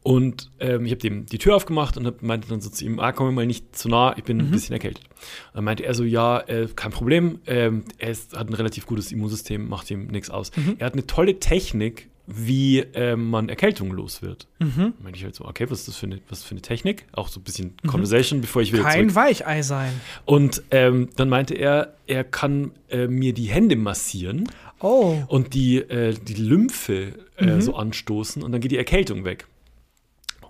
[0.03, 2.99] Und ähm, ich habe dem die Tür aufgemacht und hab, meinte dann so zu ihm,
[2.99, 4.43] ah, komm mir mal nicht zu nah, ich bin Mhm.
[4.43, 5.05] ein bisschen erkältet.
[5.05, 8.85] Und dann meinte er so, ja, äh, kein Problem, ähm, er ist, hat ein relativ
[8.85, 10.51] gutes Immunsystem, macht ihm nichts aus.
[10.55, 10.75] Mhm.
[10.77, 14.47] Er hat eine tolle Technik, wie ähm, man Erkältung los wird.
[14.59, 14.69] Mhm.
[14.77, 17.05] Dann meinte ich halt so, okay, was ist das für eine, was für eine Technik?
[17.11, 18.99] Auch so ein bisschen Conversation, bevor ich wieder zurück Mhm.
[19.07, 19.91] Kein Weichei sein.
[20.25, 25.17] und ähm, dann meinte er, er kann äh, mir die Hände massieren Oh.
[25.27, 27.61] und die, äh, die Lymphe äh, Mhm.
[27.61, 29.47] so anstoßen und dann geht die Erkältung weg.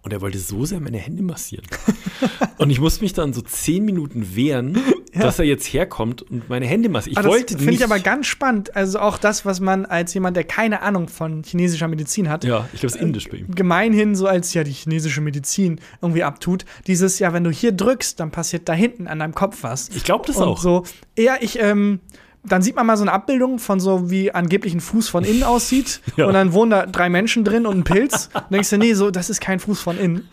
[0.03, 1.65] Und er wollte so sehr meine Hände massieren.
[2.57, 4.79] und ich musste mich dann so zehn Minuten wehren,
[5.13, 7.13] dass er jetzt herkommt und meine Hände massiert.
[7.13, 7.79] Ich Ah, das wollte finde nicht.
[7.79, 8.75] ich aber ganz spannend.
[8.75, 12.67] Also auch das, was man als jemand, der keine Ahnung von chinesischer Medizin hat, ja,
[12.73, 13.53] ich glaube, es ist indisch bei ihm.
[13.53, 16.65] gemeinhin so als ja die chinesische Medizin irgendwie abtut.
[16.87, 19.89] Dieses, ja, wenn du hier drückst, dann passiert da hinten an deinem Kopf was.
[19.89, 20.61] Ich glaube das Und auch.
[20.61, 20.83] so,
[21.17, 21.99] ja, ich, ähm,
[22.43, 25.43] dann sieht man mal so eine Abbildung von so, wie angeblich ein Fuß von innen
[25.43, 26.01] aussieht.
[26.17, 26.25] Ja.
[26.27, 28.29] Und dann wohnen da drei Menschen drin und ein Pilz.
[28.33, 30.27] Und denkst du, nee, so, das ist kein Fuß von innen.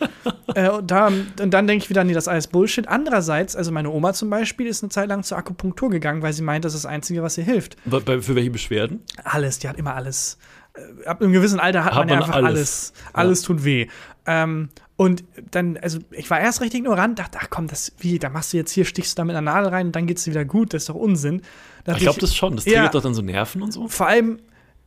[0.54, 2.88] äh, und, da, und dann denke ich wieder, nee, das ist alles Bullshit.
[2.88, 6.42] Andererseits, also meine Oma zum Beispiel ist eine Zeit lang zur Akupunktur gegangen, weil sie
[6.42, 7.76] meint, das ist das Einzige, was ihr hilft.
[7.86, 9.02] Für welche Beschwerden?
[9.22, 10.38] Alles, die hat immer alles.
[10.74, 12.48] Äh, Ab einem gewissen Alter hat, Hat man ja man einfach alles.
[12.48, 12.92] alles.
[13.12, 13.86] Alles, tut weh.
[14.26, 18.30] Ähm, und dann, also ich war erst recht ignorant, dachte, ach komm, das, wie, da
[18.30, 20.32] machst du jetzt hier, stichst du da mit einer Nadel rein und dann geht's dir
[20.32, 21.42] wieder gut, das ist doch Unsinn.
[21.96, 22.56] Ich glaube das schon.
[22.56, 22.72] Das Ja.
[22.74, 23.88] triggert doch dann so Nerven und so.
[23.88, 24.38] Vor allem,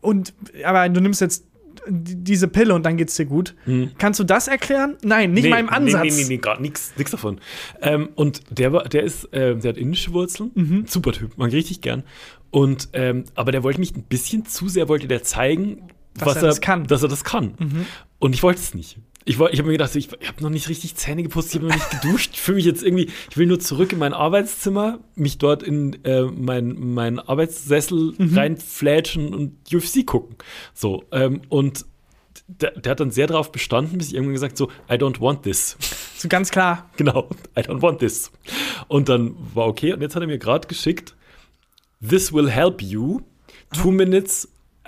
[0.02, 0.34] und,
[0.64, 1.46] aber du nimmst jetzt
[1.88, 3.56] die- diese Pille und dann geht's dir gut.
[3.98, 4.98] Kannst du das erklären?
[5.04, 5.94] Nein, nicht mal im Ansatz.
[6.04, 6.10] Mhm.
[6.10, 7.40] Nee, nee, nee, nee gar nichts nix davon.
[7.82, 10.52] Ähm, und der war, der ist, äh, der hat indische Wurzeln.
[10.54, 10.86] Mhm.
[10.88, 12.04] Super Typ, mag ich richtig gern.
[12.52, 16.36] Und, ähm, aber der wollte mich ein bisschen zu sehr, wollte der zeigen, Dass was
[16.38, 16.82] er das kann.
[16.82, 16.88] Mhm.
[16.88, 17.54] Dass er das kann.
[18.20, 18.98] Und ich wollte es nicht.
[19.26, 21.68] Ich, ich habe mir gedacht, ich, ich habe noch nicht richtig Zähne geputzt, ich habe
[21.68, 22.32] noch nicht geduscht.
[22.34, 26.04] Ich fühle mich jetzt irgendwie, ich will nur zurück in mein Arbeitszimmer, mich dort in
[26.04, 28.38] äh, mein, mein Arbeitssessel Mhm.
[28.38, 30.36] reinflätschen und UFC gucken.
[30.74, 31.86] So, ähm, und
[32.48, 35.44] der, der hat dann sehr darauf bestanden, bis ich irgendwann gesagt so, I don't want
[35.44, 35.78] this.
[36.18, 36.90] So ganz klar.
[36.98, 38.32] genau, I don't want this.
[38.88, 39.94] Und dann war okay.
[39.94, 41.16] Und jetzt hat er mir gerade geschickt,
[42.08, 43.22] this will help you.
[43.74, 44.48] Two minutes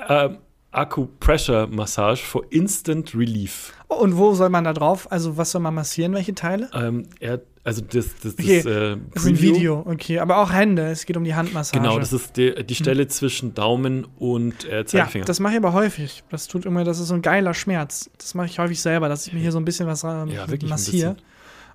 [0.10, 0.30] uh,
[0.74, 3.74] Acupressure-Massage for Instant Relief.
[3.90, 5.12] Oh, und wo soll man da drauf?
[5.12, 6.14] Also, was soll man massieren?
[6.14, 6.70] Welche Teile?
[6.74, 9.42] Ähm, er, also das, das, das, Okay, äh, Das ist ein.
[9.42, 10.20] Video, okay.
[10.20, 10.84] Aber auch Hände.
[10.88, 11.82] Es geht um die Handmassage.
[11.82, 15.26] Genau, das ist die, die Stelle zwischen Daumen und äh, ja, Zeigefinger.
[15.26, 16.24] das mache ich aber häufig.
[16.30, 18.10] Das tut immer, das ist so ein geiler Schmerz.
[18.18, 20.46] Das mache ich häufig selber, dass ich mir hier so ein bisschen was ähm, Ja,
[20.68, 21.14] massiere.
[21.14, 21.33] bisschen.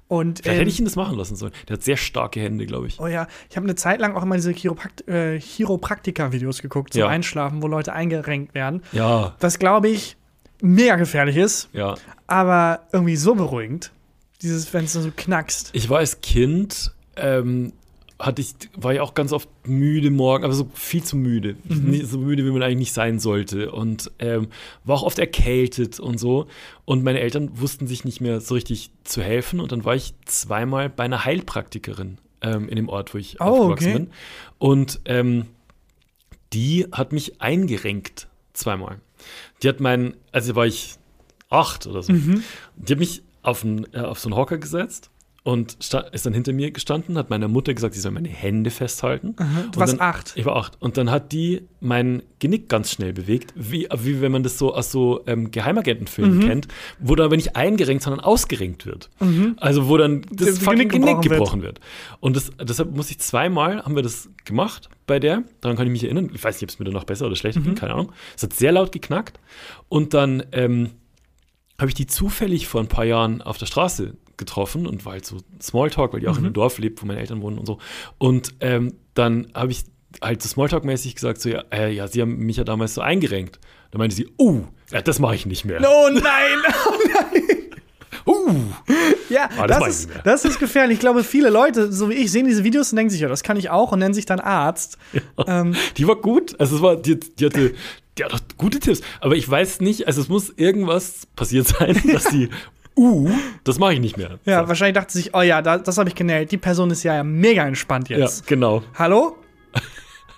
[0.08, 1.52] Und Vielleicht ähm, hätte ich ihn das machen lassen sollen.
[1.68, 2.98] Der hat sehr starke Hände, glaube ich.
[2.98, 7.00] Oh ja, ich habe eine Zeit lang auch immer diese Chiroprakt äh, Chiropraktika-Videos geguckt zum
[7.00, 7.08] Ja.
[7.08, 8.82] Einschlafen, wo Leute eingerenkt werden.
[8.92, 10.16] Ja, Was, glaube ich,
[10.62, 11.94] mega gefährlich ist, ja.
[12.26, 13.92] aber irgendwie so beruhigend.
[14.40, 15.70] Dieses, wenn es so knackst.
[15.72, 17.72] Ich war als Kind, ähm,
[18.18, 21.56] hatte ich, war ich auch ganz oft müde morgen, aber so viel zu müde.
[21.68, 22.04] Mhm.
[22.04, 23.70] So müde, wie man eigentlich nicht sein sollte.
[23.70, 24.48] Und ähm,
[24.84, 26.48] war auch oft erkältet und so.
[26.84, 29.60] Und meine Eltern wussten sich nicht mehr so richtig zu helfen.
[29.60, 33.44] Und dann war ich zweimal bei einer Heilpraktikerin ähm, in dem Ort, wo ich Oh,
[33.44, 33.98] aufgewachsen okay.
[33.98, 34.10] bin.
[34.58, 35.46] Und ähm,
[36.52, 39.00] die hat mich eingerenkt zweimal.
[39.62, 40.96] Die hat meinen, also war ich
[41.50, 42.12] acht oder so.
[42.12, 42.42] Mhm.
[42.76, 45.10] Die hat mich auf, einen, äh, auf so einen Hocker gesetzt
[45.44, 49.34] und ist dann hinter mir gestanden, hat meiner Mutter gesagt, sie soll meine Hände festhalten.
[49.36, 50.32] Du Und warst dann, acht.
[50.36, 50.76] Ich war acht.
[50.82, 54.74] Und dann hat die mein Genick ganz schnell bewegt, wie, wie wenn man das so
[54.74, 56.46] aus so ähm, Geheimagentenfilmen Mhm.
[56.46, 59.08] kennt, wo da aber nicht eingerenkt, sondern ausgerenkt wird.
[59.56, 61.32] Also wo dann das Das Genick Genick gebrochen wird.
[61.32, 61.80] gebrochen wird.
[62.20, 65.92] Und das, deshalb muss ich zweimal, haben wir das gemacht bei der, daran kann ich
[65.92, 66.30] mich erinnern.
[66.34, 67.64] Ich weiß nicht, ob es mir danach besser oder schlechter Mhm.
[67.64, 68.12] ging, keine Ahnung.
[68.36, 69.40] Es hat sehr laut geknackt.
[69.88, 70.90] Und dann ähm,
[71.78, 75.24] habe ich die zufällig vor ein paar Jahren auf der Straße getroffen und war halt
[75.26, 77.78] so Smalltalk, weil die auch in einem Dorf lebt, wo meine Eltern wohnen und so.
[78.18, 79.84] Und ähm, dann habe ich
[80.22, 83.58] halt so Smalltalk-mäßig gesagt, so, ja, äh, ja, sie haben mich ja damals so eingerenkt.
[83.90, 84.62] Da meinte sie, oh,
[84.92, 85.80] ja, das mache ich nicht mehr.
[85.80, 86.22] Oh nein!
[88.26, 88.52] Uh,
[89.30, 90.94] Ja, Ah, das das, ist, das ist gefährlich.
[90.96, 93.42] Ich glaube, viele Leute, so wie ich, sehen diese Videos und denken sich, ja, das
[93.42, 94.98] kann ich auch und nennen sich dann Arzt.
[95.46, 96.58] Ähm, die war gut.
[96.60, 97.74] Also es war, die, die hatte,
[98.24, 99.00] hat auch gute Tipps.
[99.20, 102.48] Aber ich weiß nicht, also es muss irgendwas passiert sein, dass die,
[102.96, 103.30] uh,
[103.64, 104.38] das mache ich nicht mehr.
[104.44, 104.68] ja, so.
[104.68, 106.52] wahrscheinlich dachte sie sich, oh ja, da, das habe ich genäht.
[106.52, 108.46] Die Person ist ja mega entspannt ja, jetzt.
[108.46, 108.82] genau.
[108.94, 109.36] Hallo?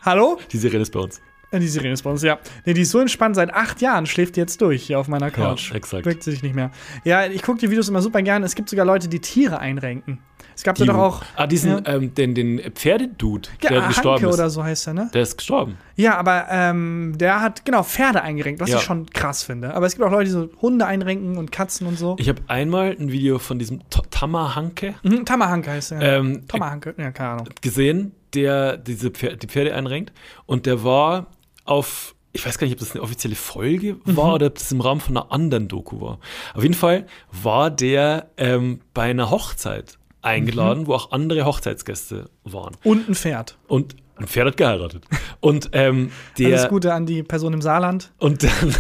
[0.03, 0.39] Hallo?
[0.51, 1.21] Die Serie ist bei uns.
[1.53, 2.39] Ja, die Sirene ist bei uns, ja.
[2.65, 5.31] Nee, die ist so entspannt, seit acht Jahren schläft die jetzt durch hier auf meiner
[5.33, 5.71] Couch.
[5.71, 6.05] Ja, exakt.
[6.05, 6.71] Bewegt sich nicht mehr.
[7.05, 8.47] Ja, ich gucke die Videos immer super gerne.
[8.47, 10.21] Es gibt sogar Leute, die Tiere einrenken.
[10.55, 11.23] Es gab da doch auch.
[11.37, 11.95] ah, diesen, ja.
[11.95, 14.35] ähm, den, den Pferdedude, Ja, der gestorben Hanke ist.
[14.35, 15.11] oder so heißt er, ne?
[15.15, 15.77] Der ist gestorben.
[15.97, 18.77] Ja, aber ähm, der hat, genau, Pferde eingerenkt, was Ja.
[18.77, 19.75] ich schon krass finde.
[19.75, 22.15] Aber es gibt auch Leute, die so Hunde einrenken und Katzen und so.
[22.19, 26.01] Ich habe einmal ein Video von diesem Tamahanke Mhm, Tamahanke heißt er.
[26.19, 27.49] ähm, Tamahanke, ja, keine Ahnung.
[27.63, 30.13] gesehen, der diese Pferde, die Pferde einrenkt.
[30.47, 31.27] Und der war
[31.65, 34.17] auf, ich weiß gar nicht, ob das eine offizielle Folge Mhm.
[34.17, 36.19] war oder ob das im Rahmen von einer anderen Doku war.
[36.55, 40.17] Auf jeden Fall war der ähm, bei einer Hochzeit Mhm.
[40.23, 42.77] eingeladen, wo auch andere Hochzeitsgäste waren.
[42.85, 43.57] Und ein Pferd.
[43.69, 45.05] Und ein Pferd hat geheiratet.
[45.41, 46.49] Und ähm, der.
[46.59, 48.13] Alles Gute an die Person im Saarland.
[48.19, 48.75] Und dann,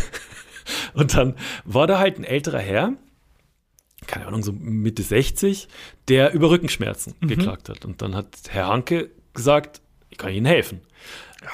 [0.95, 2.93] und dann war da halt ein älterer Herr,
[4.07, 5.69] keine Ahnung, so Mitte 60,
[6.09, 7.29] der über Rückenschmerzen Mhm.
[7.29, 7.85] geklagt hat.
[7.85, 10.81] Und dann hat Herr Hanke gesagt, ich kann Ihnen helfen.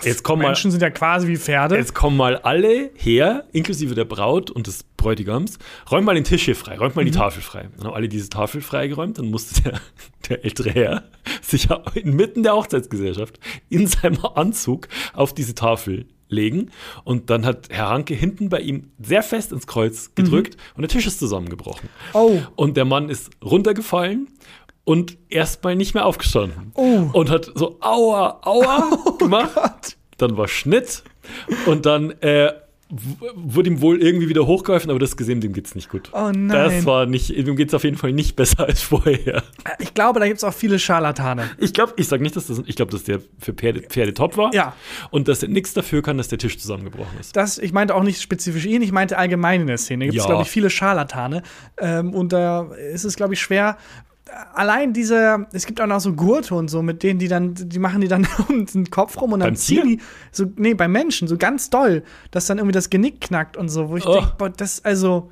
[0.03, 1.77] Jetzt kommen, mal, Menschen sind ja quasi wie Pferde.
[1.77, 5.59] jetzt kommen mal alle her, inklusive der Braut und des Bräutigams,
[5.90, 7.12] räumt mal den Tisch hier frei, räumt mal Mhm.
[7.12, 7.68] die Tafel frei.
[7.77, 9.81] Dann haben alle diese Tafel freigeräumt, dann musste der,
[10.29, 11.05] der ältere Herr
[11.42, 16.70] sich inmitten der Hochzeitsgesellschaft in seinem Anzug auf diese Tafel legen
[17.05, 20.88] und dann hat Herr Hanke hinten bei ihm sehr fest ins Kreuz gedrückt und der
[20.88, 21.88] Tisch ist zusammengebrochen.
[22.14, 22.40] Oh.
[22.57, 24.27] Und der Mann ist runtergefallen
[24.87, 26.70] und erstmal nicht mehr aufgestanden.
[26.75, 27.11] Oh.
[27.12, 29.99] Und hat so aua, aua gemacht.
[30.16, 31.03] Dann war Schnitt
[31.66, 32.53] und dann äh,
[33.35, 36.11] wurde ihm wohl irgendwie wieder hochgeholfen, aber das gesehen, dem geht's nicht gut.
[36.12, 36.49] Oh nein.
[36.49, 39.42] Das war nicht, dem geht's auf jeden Fall nicht besser als vorher.
[39.81, 41.51] Ich glaube, da gibt es auch viele Scharlatane.
[41.59, 44.37] Ich glaube, ich sage nicht, dass das, ich glaube, dass der für Pferde, Pferde top
[44.37, 44.55] war.
[44.55, 44.72] Ja.
[45.11, 47.35] Und dass er nichts dafür kann, dass der Tisch zusammengebrochen ist.
[47.35, 50.05] Das, ich meinte auch nicht spezifisch ihn, ich meinte allgemein in der Szene.
[50.05, 50.29] Gibt es, Ja.
[50.29, 51.42] glaube ich, viele Scharlatane.
[51.79, 53.79] Ähm, und da ist es, glaube ich, schwer.
[54.54, 57.78] Allein diese, es gibt auch noch so Gurte und so, mit denen die dann, die
[57.78, 59.96] machen die dann um den Kopf rum und dann Beim ziehen Tier?
[59.98, 63.68] die, so, nee, bei Menschen, so ganz doll, dass dann irgendwie das Genick knackt und
[63.68, 64.20] so, wo ich Oh.
[64.38, 65.30] denke, das, also,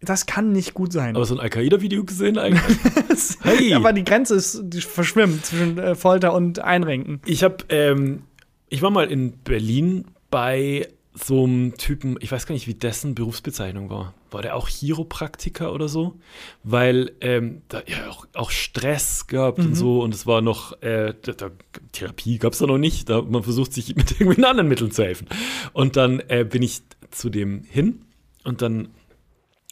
[0.00, 1.14] das kann nicht gut sein.
[1.14, 2.78] Aber so ein Al-Qaida-Video gesehen eigentlich?
[3.42, 3.74] Hey.
[3.74, 7.20] Aber die Grenze ist die verschwimmt zwischen äh, Folter und Einrenken.
[7.26, 8.22] Ich habe, ähm,
[8.68, 13.14] ich war mal in Berlin bei so einem Typen, ich weiß gar nicht, wie dessen
[13.14, 14.14] Berufsbezeichnung war.
[14.30, 16.18] War der auch Chiropraktiker oder so?
[16.62, 21.14] Weil ähm, da ja auch, auch Stress gehabt und so und es war noch, äh,
[21.20, 21.50] da, da,
[21.92, 25.04] Therapie gab es da noch nicht, da man versucht sich mit irgendwelchen anderen Mitteln zu
[25.04, 25.28] helfen.
[25.74, 28.06] Und dann äh, bin ich zu dem hin
[28.44, 28.88] und dann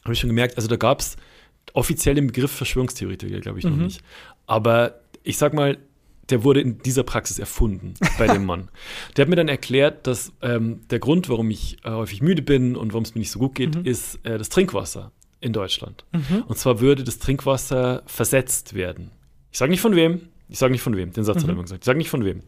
[0.05, 1.17] habe ich schon gemerkt, also da gab es
[1.73, 4.03] offiziell den Begriff Verschwörungstheoretiker, glaube ich, noch nicht.
[4.47, 5.79] Aber ich sag mal,
[6.31, 8.69] der wurde in dieser Praxis erfunden bei dem Mann.
[9.17, 12.77] Der hat mir dann erklärt, dass ähm, der Grund, warum ich äh, häufig müde bin
[12.77, 13.85] und warum es mir nicht so gut geht, Mhm.
[13.85, 16.05] ist äh, das Trinkwasser in Deutschland.
[16.47, 19.11] Und zwar würde das Trinkwasser versetzt werden.
[19.53, 21.63] Ich sage nicht von wem, ich sage nicht von wem, den Satz hat er immer
[21.63, 21.83] gesagt.
[21.83, 22.43] Ich sage nicht von wem.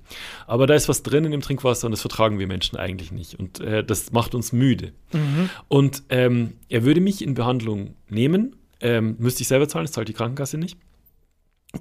[0.47, 3.35] Aber da ist was drin in dem Trinkwasser und das vertragen wir Menschen eigentlich nicht.
[3.39, 4.93] Und äh, das macht uns müde.
[5.69, 10.09] Und ähm, er würde mich in Behandlung nehmen, ähm, müsste ich selber zahlen, das zahlt
[10.09, 10.77] die Krankenkasse nicht.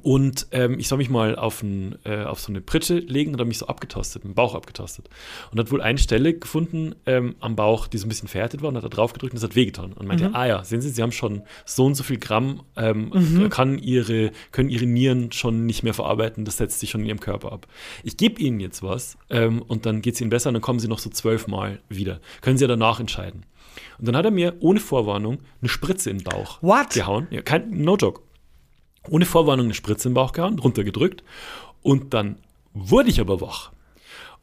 [0.04, 3.40] Und ähm, ich soll mich mal auf, ein, äh, auf so eine Pritsche legen und
[3.40, 5.10] habe mich so abgetastet, den Bauch abgetastet.
[5.52, 8.70] Und hat wohl eine Stelle gefunden ähm, am Bauch, die so ein bisschen verhärtet war
[8.70, 9.92] und hat da drauf gedrückt und das hat wehgetan.
[9.92, 13.50] Und meinte, ah ja, sehen Sie, Sie haben schon so und so viel Gramm, ähm,
[13.50, 17.20] kann ihre, können Ihre Nieren schon nicht mehr verarbeiten, das setzt sich schon in Ihrem
[17.20, 17.68] Körper ab.
[18.04, 20.80] Ich gebe Ihnen jetzt was ähm, und dann geht es Ihnen besser und dann kommen
[20.80, 22.22] Sie noch so zwölfmal wieder.
[22.42, 23.46] Können Sie ja danach entscheiden.
[24.00, 26.92] Und dann hat er mir ohne Vorwarnung eine Spritze in den Bauch What?
[26.92, 27.28] gehauen.
[27.30, 28.22] Ja, kein, no joke
[29.10, 31.24] ohne Vorwarnung eine Spritze im Bauch gehauen, runtergedrückt
[31.82, 32.38] und dann
[32.74, 33.72] wurde ich aber wach.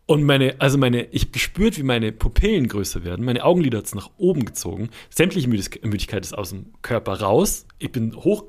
[0.06, 3.94] Und meine, also meine, ich habe gespürt, wie meine Pupillen größer werden, meine Augenlider hat's
[3.94, 8.44] nach oben gezogen, sämtliche Müdig Müdigkeit ist aus dem Körper raus, ich bin hoch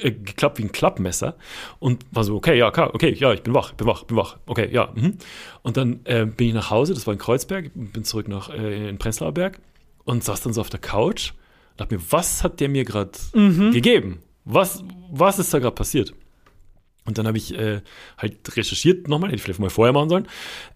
[0.00, 1.36] äh, geklappt wie ein Klappmesser
[1.78, 4.38] und war so, okay, ja, klar, okay, ja, ich bin wach, bin wach, bin wach,
[4.46, 4.92] okay, ja.
[4.96, 5.16] Mhm.
[5.62, 8.88] Und dann äh, bin ich nach Hause, das war in Kreuzberg, bin zurück nach äh,
[8.88, 9.60] in Prenzlauer Berg
[10.04, 11.30] und saß dann so auf der Couch
[11.70, 13.12] und dachte mir, was hat der mir gerade
[13.72, 14.22] gegeben?
[14.46, 16.14] Was, was ist da gerade passiert?
[17.04, 17.82] Und dann habe ich äh,
[18.16, 20.28] halt recherchiert nochmal, hätte ich vielleicht mal vorher machen sollen.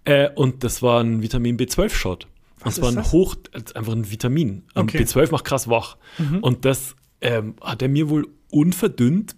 [0.05, 2.25] Äh, und das war ein Vitamin B12-Shot.
[2.25, 2.31] Und
[2.67, 3.13] Was es war ein das?
[3.13, 4.65] hoch, äh, einfach ein Vitamin.
[4.75, 4.99] Und Okay.
[4.99, 5.05] Mhm.
[5.05, 5.97] B12 macht krass wach.
[6.41, 9.35] Und das ähm, hat er mir wohl unverdünnt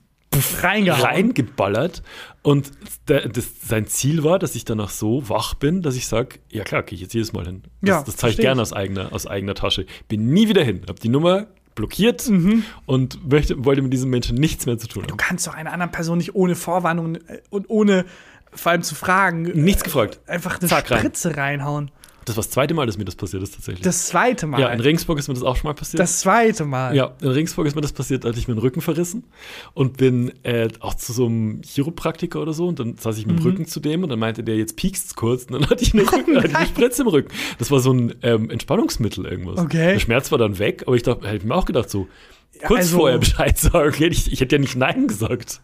[1.02, 2.02] reingeballert.
[2.42, 2.70] Und
[3.08, 6.64] der, das, sein Ziel war, dass ich danach so wach bin, dass ich sage, ja
[6.64, 7.62] klar, gehe ich jetzt jedes Mal hin.
[7.80, 9.86] Das, Ja, das zeige ich gerne aus eigener, aus eigener Tasche.
[10.08, 10.82] Bin nie wieder hin.
[10.88, 12.64] Habe die Nummer blockiert Mhm.
[12.86, 15.16] und möchte, wollte mit diesem Menschen nichts mehr zu tun Du haben.
[15.16, 18.04] kannst doch einer anderen Person nicht ohne Vorwarnung äh, und ohne
[18.54, 19.42] vor allem zu fragen.
[19.42, 20.20] Nichts gefragt.
[20.26, 20.98] Einfach eine Zack, rein.
[20.98, 21.90] Spritze reinhauen.
[22.24, 23.82] Das war das zweite Mal, dass mir das passiert ist tatsächlich.
[23.84, 24.60] Das zweite Mal.
[24.60, 26.00] ja, in Regensburg ist mir das auch schon mal passiert.
[26.00, 26.94] das zweite Mal.
[26.94, 29.24] ja, in Regensburg ist mir das passiert, da hatte ich mir den Rücken verrissen
[29.74, 33.36] und bin äh, auch zu so einem Chiropraktiker oder so und dann saß ich mit
[33.36, 33.40] Mhm.
[33.40, 35.94] dem Rücken zu dem und dann meinte der, jetzt piekst's kurz und dann hatte ich
[35.94, 37.32] eine, Rücken, hatte ich eine Spritze im Rücken.
[37.58, 39.58] Das war so ein ähm, Entspannungsmittel irgendwas.
[39.58, 39.92] Okay.
[39.94, 42.08] Der Schmerz war dann weg, aber ich dachte, hätte ich mir auch gedacht, so
[42.66, 43.94] kurz also- vorher Bescheid sagen.
[44.04, 45.60] Ich, ich hätte ja nicht Nein gesagt.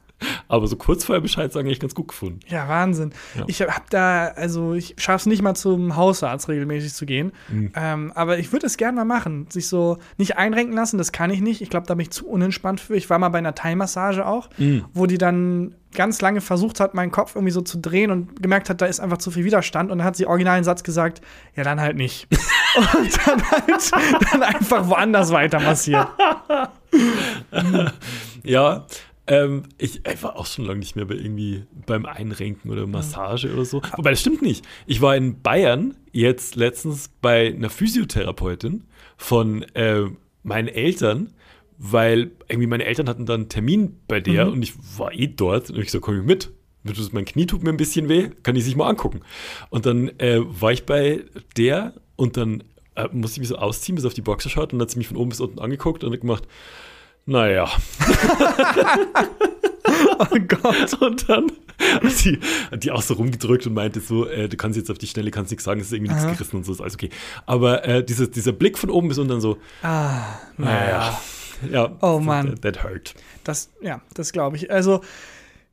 [0.49, 2.41] Aber so kurz vorher Bescheid sagen, hätte ich ganz gut gefunden.
[2.49, 3.13] Ja, Wahnsinn.
[3.37, 3.45] Ja.
[3.47, 7.31] Ich hab da, also ich schaff's nicht mal zum Hausarzt regelmäßig zu gehen.
[7.49, 7.71] Mhm.
[7.77, 9.47] Ähm, aber ich würde es gerne mal machen.
[9.49, 11.61] Sich so nicht einrenken lassen, das kann ich nicht.
[11.63, 12.97] Ich glaube, da bin ich zu unentspannt für.
[12.97, 14.87] Ich war mal bei einer Thai-Massage auch, Mhm.
[14.93, 18.69] wo die dann ganz lange versucht hat, meinen Kopf irgendwie so zu drehen und gemerkt
[18.71, 19.91] hat, da ist einfach zu viel Widerstand.
[19.91, 21.21] Und dann hat sie originalen Satz gesagt,
[21.57, 22.29] ja, dann halt nicht.
[22.77, 23.93] und dann halt
[24.33, 26.09] dann einfach woanders weiter massiert.
[28.45, 28.87] Ja,
[29.27, 33.53] ähm, ich, ich war auch schon lange nicht mehr bei irgendwie beim Einrenken oder Massage
[33.53, 33.83] oder so.
[33.97, 34.65] Wobei, das stimmt nicht.
[34.87, 38.85] Ich war in Bayern jetzt letztens bei einer Physiotherapeutin
[39.19, 40.05] von äh,
[40.43, 41.35] meinen Eltern,
[41.79, 45.71] weil irgendwie meine Eltern hatten dann einen Termin bei der und ich war eh dort
[45.71, 46.51] und ich so, komm ich mit.
[47.13, 49.21] Mein Knie tut mir ein bisschen weh, kann ich sich mal angucken.
[49.71, 51.25] Und dann äh, war ich bei
[51.57, 52.65] der und dann
[52.95, 55.09] äh, musste ich mich so ausziehen, bis auf die Boxershot und dann hat sie mich
[55.09, 56.45] von oben bis unten angeguckt und hat gemacht,
[57.27, 57.69] naja.
[60.19, 61.01] Oh Gott.
[61.01, 61.47] Und dann
[62.03, 62.39] hat die,
[62.71, 65.31] hat die auch so rumgedrückt und meinte so, äh, du kannst jetzt auf die Schnelle
[65.31, 67.11] kannst nichts sagen, es ist irgendwie nichts gerissen und so, ist alles okay.
[67.47, 70.23] Aber äh, dieses, dieser Blick von oben bis unten dann so, Ah,
[70.57, 71.21] naja.
[71.71, 72.57] Ja, Oh Mann.
[72.61, 73.15] That, that hurt.
[73.45, 74.71] Das, ja, das glaube ich.
[74.71, 75.01] Also,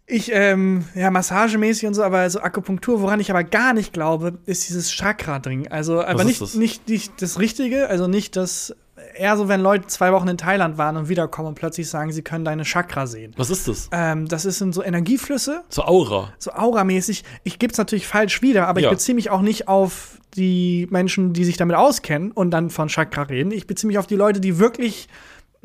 [0.08, 4.38] ich, ähm, ja, massagemäßig und so, aber so Akupunktur, woran ich aber gar nicht glaube,
[4.46, 5.68] ist dieses Chakra-Ding.
[5.70, 6.54] Also, aber nicht, das?
[6.54, 8.76] nicht, nicht das Richtige, also nicht das,
[9.16, 12.22] eher so, wenn Leute zwei Wochen in Thailand waren und wiederkommen und plötzlich sagen, sie
[12.22, 13.34] können deine Chakra sehen.
[13.38, 13.90] Was ist das?
[13.92, 16.32] Ähm, das sind so Energieflüsse, So Aura.
[16.38, 17.24] so auramäßig.
[17.44, 18.90] Ich gebe es natürlich falsch wieder, aber Ja.
[18.90, 22.90] ich beziehe mich auch nicht auf die Menschen, die sich damit auskennen und dann von
[22.90, 23.52] Chakra reden.
[23.52, 25.08] Ich beziehe mich auf die Leute, die wirklich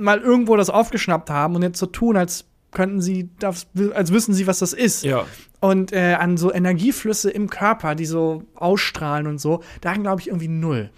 [0.01, 4.33] mal irgendwo das aufgeschnappt haben und jetzt so tun, als könnten sie das, als wüssten
[4.33, 5.05] sie, was das ist.
[5.05, 5.25] Ja.
[5.61, 10.29] Und äh, an so Energieflüsse im Körper, die so ausstrahlen und so, daran glaube ich
[10.29, 10.91] irgendwie null.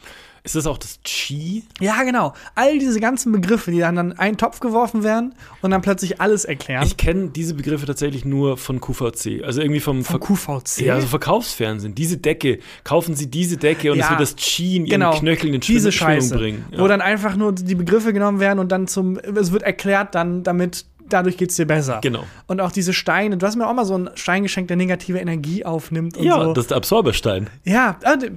[0.44, 1.62] Ist das auch das Chi?
[1.78, 2.34] Ja, genau.
[2.56, 6.44] All diese ganzen Begriffe, die dann in einen Topf geworfen werden und dann plötzlich alles
[6.44, 6.84] erklären.
[6.84, 9.44] Ich kenne diese Begriffe tatsächlich nur von QVC.
[9.44, 10.80] Also irgendwie vom, Ver- QVC.
[10.80, 11.94] Ja, also Verkaufsfernsehen.
[11.94, 12.58] Diese Decke.
[12.82, 15.16] Kaufen Sie diese Decke und Ja, es wird das Chi in Ihren genau.
[15.16, 16.64] Knöcheln in diese Scheiße, bringen.
[16.72, 16.80] Ja.
[16.80, 20.42] wo dann einfach nur die Begriffe genommen werden und dann zum, es wird erklärt dann,
[20.42, 22.00] damit dadurch geht's dir besser.
[22.02, 22.24] Genau.
[22.48, 25.18] Und auch diese Steine, du hast mir auch mal so einen Stein geschenkt, der negative
[25.20, 26.52] Energie aufnimmt und ja, so.
[26.52, 27.48] das ist der Absorberstein.
[27.64, 28.30] ja, äh,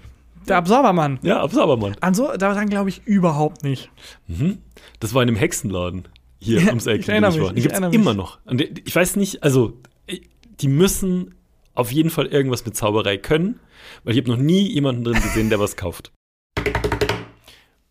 [0.50, 1.20] der- Absorbermann.
[1.22, 1.96] Ja, Absorbermann.
[2.02, 3.90] An so, daran glaube ich überhaupt nicht.
[5.00, 6.08] Das war in einem Hexenladen
[6.40, 7.02] hier Ja, ums Eck.
[7.02, 7.50] ich erinnere in dem mich.
[7.50, 8.40] Den ich gibt's erinnere immer noch.
[8.46, 9.78] Und ich weiß nicht, also
[10.62, 11.36] die müssen
[11.74, 13.60] auf jeden Fall irgendwas mit Zauberei können,
[14.04, 16.12] weil ich habe noch nie jemanden drin gesehen, der was kauft.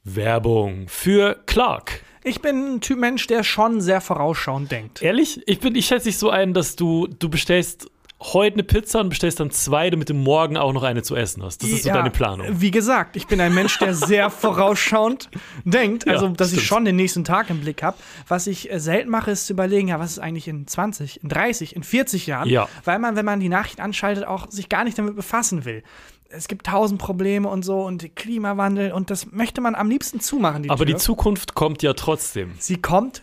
[0.05, 2.03] Werbung für Clark.
[2.25, 5.03] Ich bin ein Typ Mensch, der schon sehr vorausschauend denkt.
[5.03, 5.43] Ehrlich?
[5.47, 7.91] Ich, bin, ich schätze dich so ein, dass du, du bestellst
[8.33, 11.43] heute eine Pizza und bestellst dann zwei, damit du morgen auch noch eine zu essen
[11.43, 11.63] hast.
[11.63, 12.47] Das ist so Ja, deine Planung.
[12.53, 14.31] Wie gesagt, ich bin ein Mensch, der sehr
[14.65, 15.29] vorausschauend
[15.65, 16.09] denkt.
[16.09, 16.69] Also, Ja, dass ich stimmt.
[16.69, 17.97] schon den nächsten Tag im Blick habe.
[18.29, 21.29] Was ich äh, selten mache, ist zu überlegen, ja, was ist eigentlich in 20, in
[21.29, 22.49] 30, in 40 Jahren?
[22.49, 22.69] Ja.
[22.85, 25.83] Weil man, wenn man die Nachricht anschaltet, auch sich gar nicht damit befassen will.
[26.31, 30.65] Es gibt tausend Probleme und so und Klimawandel und das möchte man am liebsten zumachen.
[30.65, 30.95] Die Aber Tür.
[30.95, 32.53] die Zukunft kommt ja trotzdem.
[32.59, 33.23] Sie kommt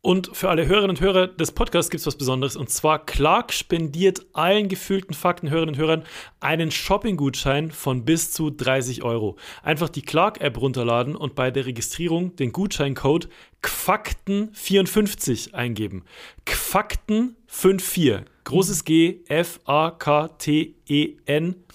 [0.00, 2.54] Und für alle Hörerinnen und Hörer des Podcasts gibt es was Besonderes.
[2.54, 6.04] Und zwar Clark spendiert allen gefühlten Faktenhörerinnen und Hörern
[6.38, 9.36] einen Shopping-Gutschein von bis zu 30 Euro.
[9.64, 13.28] Einfach die Clark-App runterladen und bei der Registrierung den Gutscheincode
[13.60, 16.04] QFAKTEN54 eingeben.
[16.46, 18.22] QFAKTEN54.
[18.44, 19.64] Großes G, F-A-K-T-E-N,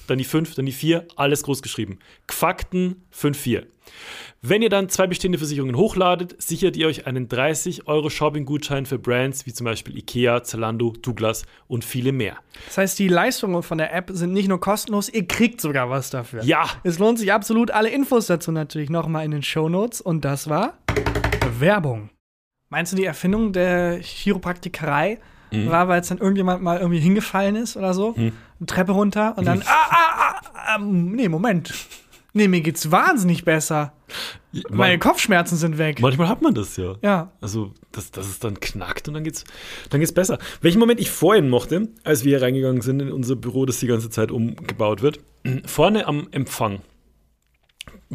[0.08, 2.00] dann die 5, dann die 4, alles groß geschrieben.
[2.30, 3.66] QFAKTEN54.
[4.46, 9.00] Wenn ihr dann zwei bestehende Versicherungen hochladet, sichert ihr euch einen 30 Euro Shopping-Gutschein für
[9.00, 12.36] Brands wie zum Beispiel Ikea, Zalando, Douglas und viele mehr.
[12.66, 16.10] Das heißt, die Leistungen von der App sind nicht nur kostenlos, ihr kriegt sogar was
[16.10, 16.44] dafür.
[16.44, 17.72] Ja, Es lohnt sich absolut.
[17.72, 20.02] Alle Infos dazu natürlich nochmal in den Shownotes.
[20.02, 20.74] Und das war
[21.58, 22.10] Werbung.
[22.68, 25.20] Meinst du, die Erfindung der Chiropraktikerei
[25.52, 28.14] war, weil es dann irgendjemand mal irgendwie hingefallen ist oder so?
[28.18, 28.34] Eine
[28.68, 31.74] Treppe runter und dann, ah, ah, ah, ähm, nee, Moment.
[32.34, 33.94] Nee, mir geht's wahnsinnig besser.
[34.70, 36.00] Meine Kopfschmerzen sind weg.
[36.02, 36.96] manchmal hat man das ja.
[37.02, 37.32] Ja.
[37.42, 39.44] Also, dass, dass es dann knackt und dann geht's,
[39.90, 40.40] dann geht's besser.
[40.62, 43.88] Welchen Moment ich vorhin mochte, als wir hier reingegangen sind in unser Büro, das die
[43.88, 45.20] ganze Zeit umgebaut wird,
[45.66, 46.82] vorne am Empfang,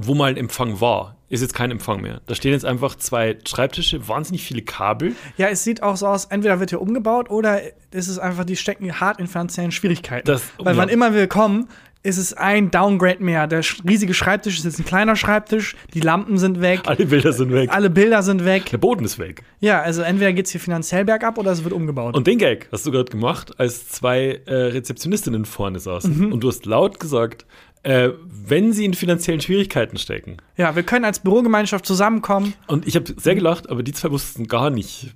[0.06, 2.20] wo mal ein Empfang war, ist jetzt kein Empfang mehr.
[2.26, 5.14] Da stehen jetzt einfach zwei Schreibtische, wahnsinnig viele Kabel.
[5.36, 8.56] Ja, es sieht auch so aus, entweder wird hier umgebaut oder ist es einfach, die
[8.56, 10.26] stecken hart in finanziellen Schwierigkeiten.
[10.26, 10.80] Das- Weil ja.
[10.82, 11.68] wann immer wir kommen,
[12.04, 13.48] ist es ein Downgrade mehr.
[13.48, 17.52] Der riesige Schreibtisch ist jetzt ein kleiner Schreibtisch, die Lampen sind weg, Alle Bilder sind
[17.52, 17.70] weg.
[17.72, 18.66] alle Bilder sind weg.
[18.66, 19.42] Der Boden ist weg.
[19.60, 22.16] Ja, also entweder geht's hier finanziell bergab oder es wird umgebaut.
[22.16, 26.32] Und den Gag hast du gerade gemacht, als zwei äh, Rezeptionistinnen vorne saßen.
[26.32, 27.44] Und du hast laut gesagt,
[27.82, 30.38] äh, wenn sie in finanziellen Schwierigkeiten stecken.
[30.56, 32.54] ja, wir können als Bürogemeinschaft zusammenkommen.
[32.66, 35.14] Und ich habe sehr gelacht, aber die zwei wussten gar nicht,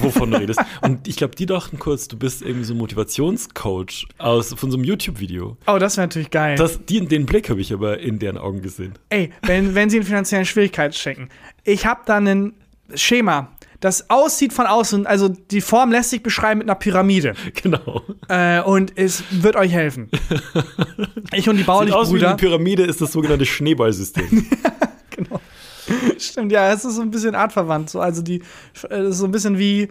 [0.00, 0.60] wovon du redest.
[0.82, 4.76] Und ich glaube, die dachten kurz, du bist irgendwie so ein Motivationscoach aus, von so
[4.76, 5.56] einem YouTube-Video.
[5.66, 6.56] Oh, das wäre natürlich geil.
[6.56, 8.94] Das, die, den Blick habe ich aber in deren Augen gesehen.
[9.08, 11.28] Ey, wenn, wenn sie in finanziellen Schwierigkeiten stecken.
[11.64, 12.54] Ich habe da ein
[12.94, 17.34] Schema, das aussieht von außen, also die Form lässt sich beschreiben mit einer Pyramide.
[17.62, 18.02] Genau.
[18.28, 20.08] Äh, und es wird euch helfen.
[21.34, 24.46] Ich und die Sieht aus wie eine Pyramide, ist das sogenannte Schneeballsystem.
[26.18, 27.90] Stimmt, ja, es ist so ein bisschen artverwandt.
[27.90, 28.42] So, also die,
[28.88, 29.88] äh, so ein bisschen wie, äh,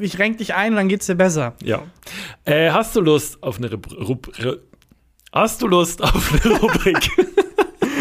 [0.00, 1.54] ich renk dich ein und dann geht's dir besser.
[1.62, 1.82] ja.
[2.44, 4.58] Äh, hast du Lust auf eine Rub Rub Ru-
[5.32, 7.08] Hast du Lust auf eine Rubrik?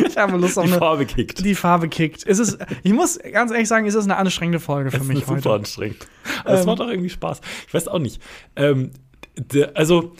[0.09, 1.43] Ich habe Lust auf Die eine, Farbe kickt.
[1.45, 2.25] die Farbe kickt.
[2.25, 5.13] Es ist, ich muss ganz ehrlich sagen, es ist eine anstrengende Folge für Das ist
[5.13, 5.53] mich super heute.
[5.53, 6.07] anstrengend.
[6.43, 6.65] Aber es Ähm.
[6.67, 7.41] macht auch irgendwie Spaß.
[7.67, 8.21] Ich weiß auch nicht.
[8.55, 8.91] Ähm,
[9.37, 10.13] der, also,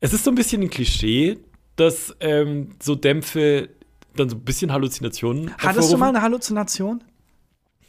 [0.00, 1.38] es ist so ein bisschen ein Klischee,
[1.76, 3.70] dass ähm, so Dämpfe
[4.16, 5.52] dann so ein bisschen Halluzinationen.
[5.58, 7.02] Hattest du mal eine Halluzination?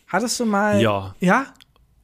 [0.07, 0.81] Hattest du mal.
[0.81, 1.15] Ja.
[1.19, 1.47] Ja?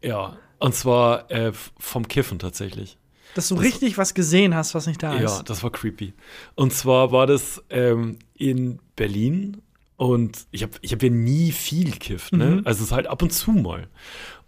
[0.03, 0.37] Ja.
[0.59, 2.97] Und zwar äh, vom Kiffen tatsächlich.
[3.33, 5.43] Dass du richtig was gesehen hast, was nicht da Ja, ist.
[5.49, 6.13] das war creepy.
[6.55, 9.61] Und zwar war das ähm, in Berlin
[9.97, 12.45] und ich habe ich hab ja nie viel gekifft, ne?
[12.45, 12.61] Mhm.
[12.65, 13.87] Also es ist halt ab und zu mal.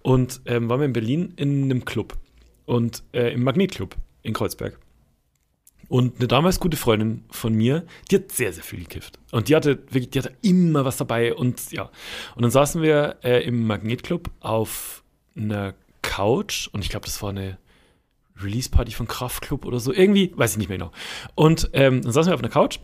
[0.01, 2.17] Und ähm, waren wir in Berlin in einem Club
[2.65, 4.79] und äh, im Magnetclub in Kreuzberg.
[5.89, 9.19] Und eine damals gute Freundin von mir, die hat sehr, sehr viel gekifft.
[9.31, 11.91] Und die hatte wirklich, die hatte immer was dabei und ja.
[12.35, 15.03] Und dann saßen wir äh, im Magnetclub auf
[15.35, 17.59] einer Couch und ich glaube, das war eine
[18.41, 19.93] Release-Party von Kraftklub oder so.
[19.93, 20.91] Irgendwie, weiß ich nicht mehr genau.
[21.35, 22.79] Und ähm, dann saßen wir auf einer Couch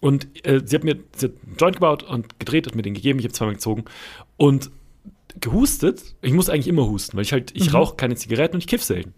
[0.00, 2.94] und äh, sie hat mir sie hat einen Joint gebaut und gedreht, hat mir den
[2.94, 3.18] gegeben.
[3.18, 3.84] Ich habe zweimal gezogen
[4.36, 4.70] und
[5.40, 6.14] gehustet.
[6.22, 8.84] Ich muss eigentlich immer husten, weil ich halt, ich rauche keine Zigaretten und ich kiff
[8.84, 9.14] selten.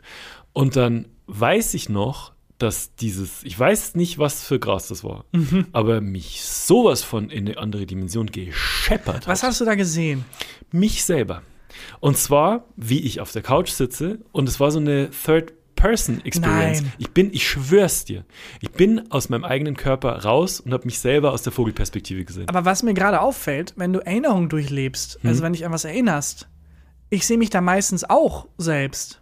[0.52, 5.26] Und dann weiß ich noch, dass dieses, ich weiß nicht, was für Gras das war,
[5.72, 10.24] aber mich sowas von in eine andere Dimension gescheppert hat Was hast du da gesehen?
[10.72, 11.42] mich selber.
[12.00, 15.12] Und zwar, wie ich auf der Couch sitze und es war so eine
[15.76, 16.82] Third-Person-Experience.
[16.82, 16.92] Nein.
[16.98, 18.24] Ich bin, ich schwör's dir,
[18.60, 22.48] ich bin aus meinem eigenen Körper raus und habe mich selber aus der Vogelperspektive gesehen.
[22.48, 25.28] Aber was mir gerade auffällt, wenn du Erinnerungen durchlebst, Mhm.
[25.30, 26.48] also wenn dich an was erinnerst,
[27.10, 29.20] ich sehe mich da meistens auch selbst.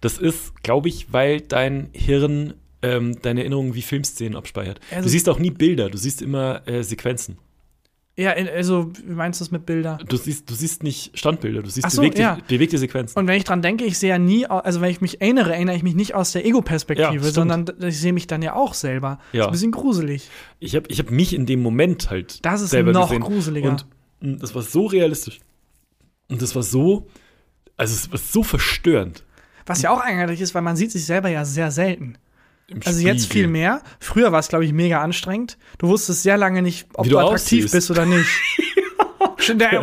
[0.00, 4.78] Das ist, glaube ich, weil dein Hirn ähm, deine Erinnerungen wie Filmszenen abspeichert.
[4.90, 7.38] Also- du siehst auch nie Bilder, du siehst immer äh, Sequenzen.
[8.16, 9.98] Ja, also, wie meinst du das mit Bildern?
[10.08, 12.38] Du siehst, du siehst nicht Standbilder, du siehst so, bewegte, ja.
[12.46, 13.18] bewegte Sequenzen.
[13.18, 15.74] Und wenn ich dran denke, ich sehe ja nie, also wenn ich mich erinnere, erinnere
[15.74, 17.34] ich mich nicht aus der Ja, Ego-Perspektive, stimmt.
[17.34, 19.18] sondern ich sehe mich dann ja auch selber.
[19.32, 19.40] Ja.
[19.42, 20.28] Ist ein bisschen gruselig.
[20.60, 23.22] Ich habe ich hab mich in dem Moment halt Das ist selber noch gesehen.
[23.22, 23.76] gruseliger.
[24.20, 25.40] Und das war so realistisch.
[26.28, 27.08] Und das war so,
[27.76, 29.24] also es war so verstörend.
[29.66, 32.16] Was ja auch eigenartig ist, weil man sieht sich selber ja sehr selten.
[32.84, 33.42] Also jetzt Spiegel.
[33.44, 33.82] viel mehr.
[34.00, 35.58] Früher war es, glaube ich, mega anstrengend.
[35.78, 37.72] Du wusstest sehr lange nicht, ob Wie du attraktiv aussiehst.
[37.74, 38.26] bist oder nicht.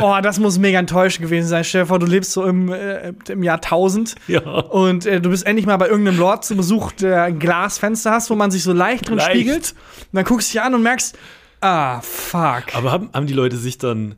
[0.02, 1.64] Oh, das muss mega enttäuschend gewesen sein.
[1.64, 4.40] Stell dir vor, du lebst so im, äh, im Jahr 1000 Ja.
[4.42, 8.32] und äh, du bist endlich mal bei irgendeinem Lord zu Besuch, der ein Glasfenster hast,
[8.32, 9.30] wo man sich so leicht drin Leicht.
[9.30, 9.76] spiegelt.
[10.12, 11.16] Und dann guckst du dich an und merkst,
[11.60, 12.74] ah, fuck.
[12.74, 14.16] Aber haben, haben die Leute sich dann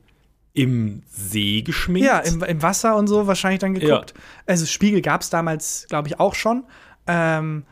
[0.54, 2.08] im See geschminkt?
[2.08, 4.14] Ja, im, im Wasser und so wahrscheinlich dann geguckt.
[4.46, 6.64] Also Spiegel gab es damals, glaube ich, auch schon.
[7.06, 7.64] Ähm,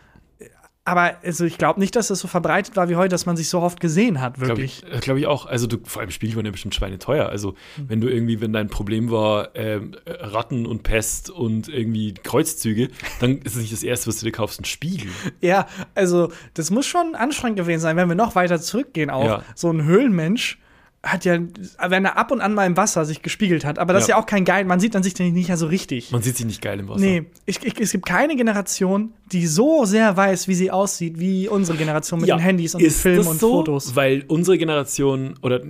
[0.84, 3.50] aber also ich glaube nicht, dass das so verbreitet war wie heute, dass man sich
[3.50, 4.84] so oft gesehen hat, Glaube wirklich.
[4.84, 5.46] ich, äh, glaub ich auch.
[5.46, 7.30] Also du, vor allem Spiegel waren ja bestimmt schweineteuer.
[7.30, 12.16] Also wenn du irgendwie, wenn dein Problem war ähm, äh, Ratten und Pest und irgendwie
[12.16, 15.12] Kreuzzüge, dann ist es nicht das Erste, was du dir kaufst, ein Spiegel.
[15.42, 19.26] Ja, also das muss schon anstrengend gewesen sein, wenn wir noch weiter zurückgehen auch.
[19.26, 19.44] Ja.
[19.56, 20.60] So ein Höhlenmensch
[21.04, 21.40] hat ja,
[21.88, 24.18] wenn er ab und an mal im Wasser sich gespiegelt hat, aber das ist Ja.
[24.18, 26.12] ja auch kein Geil, man sieht dann sich nicht ja so richtig.
[26.12, 27.00] Man sieht sich nicht geil im Wasser.
[27.02, 31.48] Nee, ich, ich, es gibt keine Generation, die so sehr weiß, wie sie aussieht, wie
[31.48, 33.50] unsere Generation mit den Handys und ist Filmen und so?
[33.50, 33.96] Fotos.
[33.96, 35.62] Weil unsere Generation, oder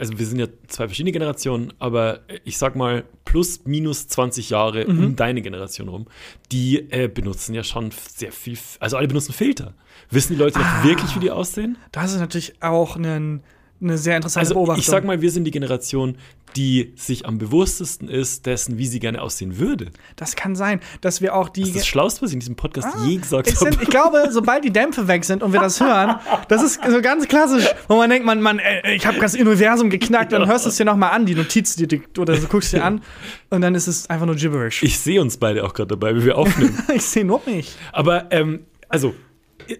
[0.00, 4.86] also wir sind ja zwei verschiedene Generationen, aber ich sag mal plus minus 20 Jahre
[4.90, 5.04] Mhm.
[5.04, 6.06] um deine Generation rum,
[6.50, 9.74] die äh, benutzen ja schon sehr viel, also alle benutzen Filter.
[10.10, 10.82] Wissen die Leute Ah.
[10.82, 11.76] wirklich, wie die aussehen?
[11.92, 13.40] Das ist natürlich auch eine,
[13.80, 14.80] eine sehr interessante Also Beobachtung.
[14.80, 16.16] ich sag mal, wir sind die Generation,
[16.56, 19.90] die sich am bewusstesten ist dessen, wie sie gerne aussehen würde.
[20.16, 21.60] das kann sein, dass wir auch die.
[21.60, 23.82] Das ist das Schlauste, was ich in diesem Podcast je gesagt Ah, es habe.
[23.82, 26.16] ich glaube, sobald die Dämpfe weg sind und wir das hören,
[26.48, 29.90] das ist so ganz klassisch, wo man denkt, man, man, äh, ich habe das Universum
[29.90, 32.72] geknackt, dann hörst du es dir nochmal an, die Notiz, die, die, oder du guckst
[32.72, 33.02] dir an
[33.50, 34.82] und dann ist es einfach nur gibberish.
[34.82, 36.76] Ich sehe uns beide auch gerade dabei, wie wir aufnehmen.
[36.94, 37.76] Ich sehe nur mich.
[37.92, 39.14] Aber, ähm, also,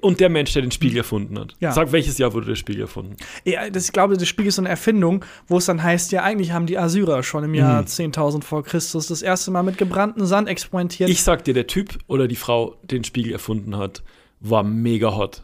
[0.01, 1.55] und der Mensch, der den Spiegel erfunden hat.
[1.61, 1.72] Ja.
[1.72, 3.16] Sag, welches Jahr wurde der Spiegel erfunden?
[3.45, 6.22] Ja, das, ich glaube, das Spiegel ist so eine Erfindung, wo es dann heißt, ja,
[6.22, 7.57] eigentlich haben die Assyrer schon im Mhm.
[7.57, 11.09] Jahr 10.000 vor Christus das erste Mal mit gebrannten Sand experimentiert.
[11.11, 14.03] Ich sag dir, der Typ oder die Frau, den Spiegel erfunden hat,
[14.41, 15.43] war mega hot.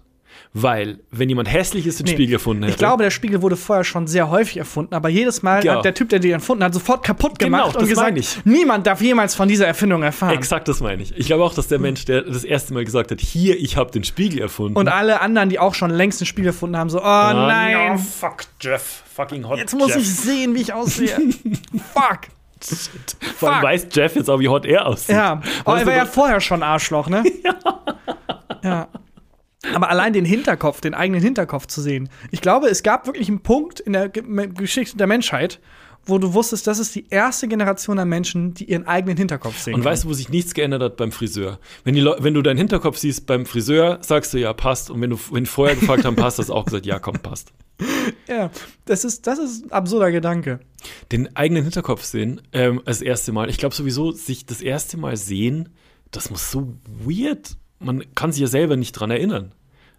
[0.52, 2.72] Weil, wenn jemand hässliches den Nee, Spiegel erfunden hätte.
[2.74, 5.76] Ich glaube, der Spiegel wurde vorher schon sehr häufig erfunden, aber jedes Mal Ja.
[5.76, 8.38] hat der Typ, der den erfunden hat, sofort kaputt Genau, gemacht das und gesagt, ich.
[8.44, 10.34] niemand darf jemals von dieser Erfindung erfahren.
[10.34, 11.16] Exakt das meine ich.
[11.16, 13.90] Ich glaube auch, dass der Mensch, der das erste Mal gesagt hat, hier, ich habe
[13.90, 14.78] den Spiegel erfunden.
[14.78, 17.70] Und alle anderen, die auch schon längst einen Spiegel erfunden haben, so, oh Ah, nein,
[17.72, 19.02] ja, fuck Jeff.
[19.14, 19.98] Fucking hot jetzt muss Jeff.
[19.98, 21.16] ich sehen, wie ich aussehe.
[21.94, 22.20] Fuck.
[23.38, 25.14] Vor allem weiß Jeff jetzt auch, wie hot er aussieht.
[25.14, 27.22] Ja, aber Weißt er war ja vorher schon Arschloch, ne?
[27.44, 27.54] Ja.
[28.62, 28.88] ja.
[29.72, 32.08] Aber allein den Hinterkopf, den eigenen Hinterkopf zu sehen.
[32.30, 35.60] Ich glaube, es gab wirklich einen Punkt in der Ge Geschichte der Menschheit,
[36.06, 39.74] wo du wusstest, das ist die erste Generation an Menschen, die ihren eigenen Hinterkopf sehen.
[39.74, 41.58] Und weißt du, wo sich nichts geändert hat beim Friseur?
[41.84, 44.90] Wenn, die wenn du deinen Hinterkopf siehst beim Friseur, sagst du ja, passt.
[44.90, 47.18] Und wenn du wenn die vorher gefragt haben, passt, hast du auch gesagt, ja, komm,
[47.20, 47.52] passt.
[48.28, 48.50] ja,
[48.84, 50.60] das ist, das ist ein absurder Gedanke.
[51.10, 53.48] Den eigenen Hinterkopf sehen, ähm, als erste Mal.
[53.48, 55.70] Ich glaube sowieso, sich das erste Mal sehen,
[56.10, 57.56] das muss so weird.
[57.78, 59.52] Man kann sich ja selber nicht dran erinnern.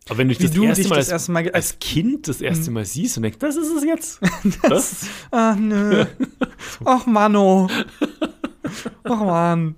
[0.07, 1.49] Aber wenn du dich Wie das, du erste, dich mal das als, erste Mal Mhm.
[1.53, 4.19] als Kind das erste Mal siehst und denkst, das ist es jetzt.
[4.69, 6.05] Das, Ach nö.
[6.86, 7.67] Ach Manno.
[9.03, 9.76] Ach Mann.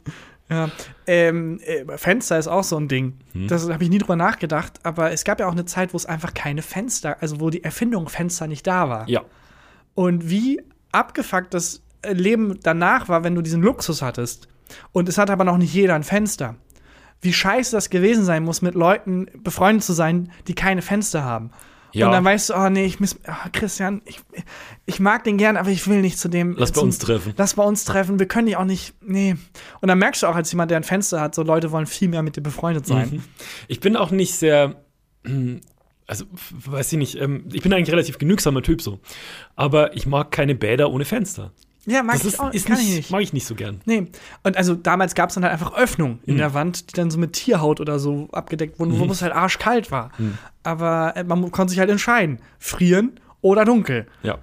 [0.50, 0.70] Ja,
[1.08, 3.18] ähm, äh, Fenster ist auch so ein Ding.
[3.34, 3.48] Hm.
[3.48, 6.06] Das habe ich nie drüber nachgedacht, aber es gab ja auch eine Zeit, wo es
[6.06, 9.10] einfach keine Fenster, also wo die Erfindung Fenster nicht da war.
[9.10, 9.24] Ja.
[9.94, 10.62] Und wie
[10.94, 14.48] abgefuckt das Leben danach war, wenn du diesen Luxus hattest.
[14.94, 16.56] Und es hat aber noch nicht jeder ein Fenster.
[17.22, 21.52] Wie scheiße das gewesen sein muss, mit Leuten befreundet zu sein, die keine Fenster haben.
[21.94, 22.08] Ja.
[22.08, 24.20] Und dann weißt du, oh nee, ich miss, oh, Christian, ich,
[24.86, 26.56] ich mag den gern, aber ich will nicht zu dem.
[26.58, 27.34] Lass bei zum, uns treffen.
[27.38, 28.20] Lass bei uns treffen.
[28.20, 28.94] Wir können die auch nicht.
[29.02, 29.36] Nee.
[29.82, 32.10] Und dann merkst du auch als jemand, der ein Fenster hat, so Leute wollen viel
[32.10, 33.10] mehr mit dir befreundet sein.
[33.10, 33.24] Mhm.
[33.68, 34.76] Ich bin auch nicht sehr,
[36.08, 39.00] also weiß ich nicht, ähm, ich bin eigentlich relativ genügsamer Typ so.
[39.56, 41.52] Aber ich mag keine Bäder ohne Fenster.
[41.90, 42.52] Ja, mag Das ich ist, auch.
[42.54, 43.12] ist nicht, ich nicht.
[43.12, 43.80] mag ich nicht so gern.
[43.86, 44.08] Nee.
[44.44, 46.38] Und also damals gab es dann halt einfach Öffnungen in Mhm.
[46.40, 49.90] der Wand, die dann so mit Tierhaut oder so abgedeckt wurden, wo es halt arschkalt
[49.90, 50.12] war.
[50.18, 50.38] Mhm.
[50.64, 54.06] Aber äh, man konnte sich halt entscheiden: frieren oder dunkel.
[54.22, 54.38] Ja.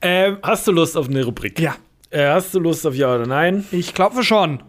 [0.00, 1.58] Ähm, hast du Lust auf eine Rubrik?
[1.58, 1.74] Ja.
[2.10, 3.64] Äh, hast du Lust auf Ja oder Nein?
[3.72, 4.62] Ich klopfe schon.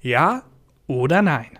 [0.00, 0.42] Ja
[0.86, 1.58] oder nein?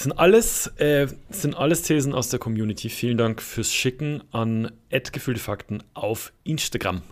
[0.00, 2.88] Das sind alles, äh, das sind alles Thesen aus der Community.
[2.88, 4.72] Vielen Dank fürs Schicken an
[5.12, 7.02] gefühlte Fakten auf Instagram.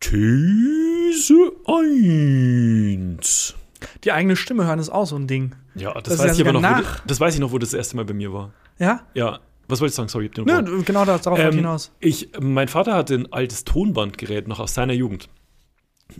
[0.00, 3.54] These 1.
[4.04, 5.54] Die eigene Stimme hören ist auch so ein Ding.
[5.74, 6.60] Ja, das, Das weiß ich aber noch.
[6.60, 7.06] sogar Wo, nach.
[7.06, 8.52] das weiß ich noch, wo das erste Mal bei mir war.
[8.78, 9.06] Ja?
[9.14, 10.10] Ja, was wollte ich sagen?
[10.10, 11.90] Sorry, ich hab den Nö, genau das, darauf Ähm, hinaus.
[12.00, 15.30] ich, mein Vater hatte ein altes Tonbandgerät noch aus seiner Jugend.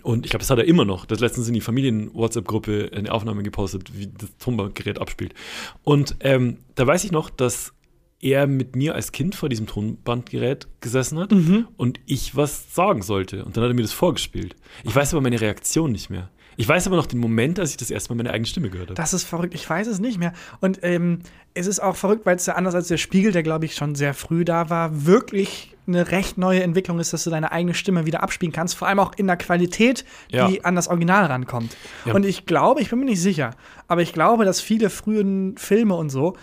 [0.02, 1.06] Und ich glaube, das hat er immer noch.
[1.06, 5.34] Das letztens in die Familien-WhatsApp-Gruppe eine Aufnahme gepostet, wie das Tonbandgerät abspielt.
[5.82, 7.72] Und ähm, da weiß ich noch, dass
[8.20, 11.68] er mit mir als Kind vor diesem Tonbandgerät gesessen hat Mhm.
[11.76, 13.44] und ich was sagen sollte.
[13.44, 14.56] Und dann hat er mir das vorgespielt.
[14.84, 16.28] Ich weiß aber meine Reaktion nicht mehr.
[16.56, 18.88] Ich weiß aber noch den Moment, als ich das erste Mal meine eigene Stimme gehört
[18.88, 18.96] habe.
[18.96, 20.32] Das ist verrückt, ich weiß es nicht mehr.
[20.60, 21.20] Und ähm,
[21.54, 23.94] es ist auch verrückt, weil es ja anders als der Spiegel, der glaube ich schon
[23.94, 28.06] sehr früh da war, wirklich eine recht neue Entwicklung ist, dass du deine eigene Stimme
[28.06, 28.76] wieder abspielen kannst.
[28.76, 30.46] Vor allem auch in der Qualität, Ja.
[30.48, 31.76] die an das Original rankommt.
[32.04, 32.14] Ja.
[32.14, 33.50] Und ich glaube, ich bin mir nicht sicher,
[33.88, 36.36] aber ich glaube, dass viele frühen Filme und so,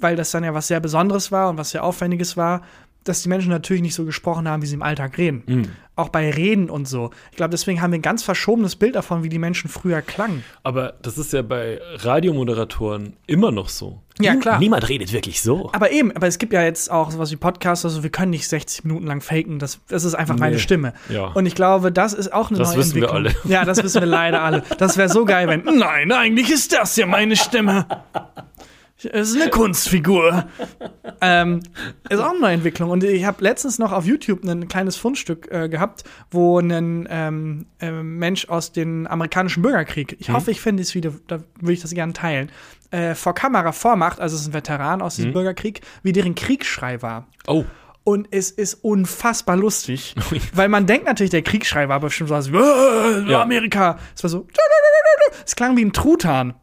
[0.00, 2.62] weil das dann ja was sehr Besonderes war und was sehr Aufwendiges war,
[3.04, 5.42] dass die Menschen natürlich nicht so gesprochen haben, wie sie im Alltag reden.
[5.46, 5.68] Mhm.
[5.96, 7.10] Auch bei Reden und so.
[7.30, 10.44] Ich glaube, deswegen haben wir ein ganz verschobenes Bild davon, wie die Menschen früher klangen.
[10.62, 14.00] Aber das ist ja bei Radiomoderatoren immer noch so.
[14.18, 14.58] Ja, klar.
[14.58, 15.70] Niemand redet wirklich so.
[15.72, 18.48] Aber eben, aber es gibt ja jetzt auch sowas wie Podcasts, also wir können nicht
[18.48, 20.60] 60 Minuten lang faken, das, das ist einfach meine Nee.
[20.62, 20.92] Stimme.
[21.08, 21.26] Ja.
[21.28, 23.34] Und ich glaube, das ist auch eine Das neue wissen wir Entwicklung.
[23.44, 23.50] alle.
[23.52, 24.62] Ja, das wissen wir leider alle.
[24.78, 27.86] Das wäre so geil, wenn, nein, eigentlich ist das ja meine Stimme.
[29.04, 30.44] Es ist eine Kunstfigur.
[31.20, 31.60] ähm,
[32.08, 32.90] ist auch eine neue Entwicklung.
[32.90, 37.66] Und ich habe letztens noch auf YouTube ein kleines Fundstück äh, gehabt, wo ein ähm,
[37.80, 41.80] ähm, Mensch aus dem amerikanischen Bürgerkrieg, ich hoffe, ich finde das Video, da würde ich
[41.80, 42.50] das gerne teilen,
[42.90, 47.02] äh, vor Kamera vormacht, also es ist ein Veteran aus diesem Bürgerkrieg, wie deren Kriegsschrei
[47.02, 47.26] war.
[47.46, 47.64] Oh.
[48.02, 50.14] Und es ist unfassbar lustig,
[50.54, 53.42] weil man denkt natürlich, der Kriegsschrei war bestimmt so, was, äh, Ja.
[53.42, 53.98] Amerika.
[54.16, 54.46] Es war so,
[55.46, 56.54] es klang wie ein Truthahn.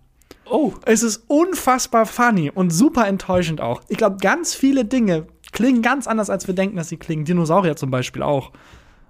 [0.49, 0.73] Oh.
[0.85, 3.81] Es ist unfassbar funny und super enttäuschend auch.
[3.87, 7.25] Ich glaube, ganz viele Dinge klingen ganz anders, als wir denken, dass sie klingen.
[7.25, 8.51] Dinosaurier zum Beispiel auch.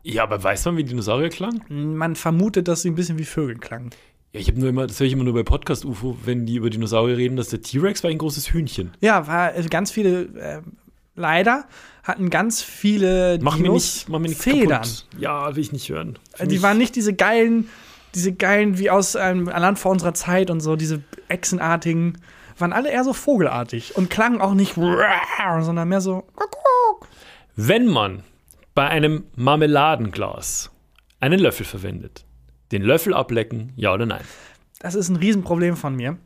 [0.04, 1.62] Ja, aber weiß man, wie Dinosaurier klang?
[1.70, 3.90] Man vermutet, dass sie ein bisschen wie Vögel klangen.
[4.34, 6.56] Ja, ich habe nur immer, das höre ich immer nur bei Podcast UFO, wenn die
[6.56, 8.92] über Dinosaurier reden, dass der T-Rex war ein großes Hühnchen.
[9.02, 10.62] Ja, war also ganz viele, äh,
[11.16, 11.66] leider
[12.04, 14.84] hatten ganz viele Mach mir Dinos nicht, mach mir nicht Federn.
[14.84, 15.06] kaputt.
[15.20, 16.18] Ja, will ich nicht hören.
[16.36, 17.70] Für Die waren nicht diese geilen,
[18.18, 22.18] diese geilen wie aus einem Land vor unserer Zeit und so, diese Echsenartigen,
[22.58, 24.74] waren alle eher so vogelartig und klangen auch nicht,
[25.60, 26.28] sondern mehr so.
[27.56, 28.24] Wenn man
[28.74, 30.72] bei einem Marmeladenglas
[31.20, 32.26] einen Löffel verwendet,
[32.72, 34.24] den Löffel ablecken, ja oder nein?
[34.80, 36.18] Das ist ein Riesenproblem von mir.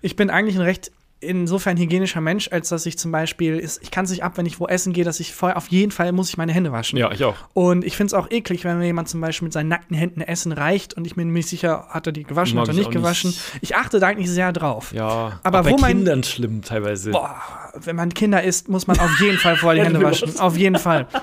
[0.00, 0.90] Ich bin eigentlich ein recht
[1.20, 4.46] insofern hygienischer Mensch, als dass ich zum Beispiel, ist- ich kann es nicht ab, wenn
[4.46, 6.98] ich wo essen gehe, dass ich vorher auf jeden Fall muss ich meine Hände waschen.
[6.98, 7.34] Ja, ich auch.
[7.52, 10.22] Und ich finde es auch eklig, wenn mir jemand zum Beispiel mit seinen nackten Händen
[10.22, 12.76] Essen reicht und ich bin mir nicht sicher, hat er die gewaschen, Mag er ich
[12.78, 13.02] nicht auch nicht.
[13.02, 13.34] gewaschen.
[13.60, 14.92] Ich achte da eigentlich sehr drauf.
[14.94, 17.10] Ja, Aber bei wo mein- Kindern schlimm teilweise.
[17.10, 17.36] Boah,
[17.84, 20.38] wenn man Kinder isst, muss man auf jeden Fall vorher die Hände waschen.
[20.40, 21.06] Auf jeden Fall.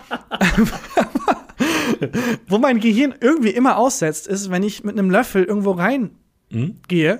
[2.48, 6.12] Wo mein Gehirn irgendwie immer aussetzt, ist, wenn ich mit einem Löffel irgendwo reingehe,
[6.52, 7.20] Hm?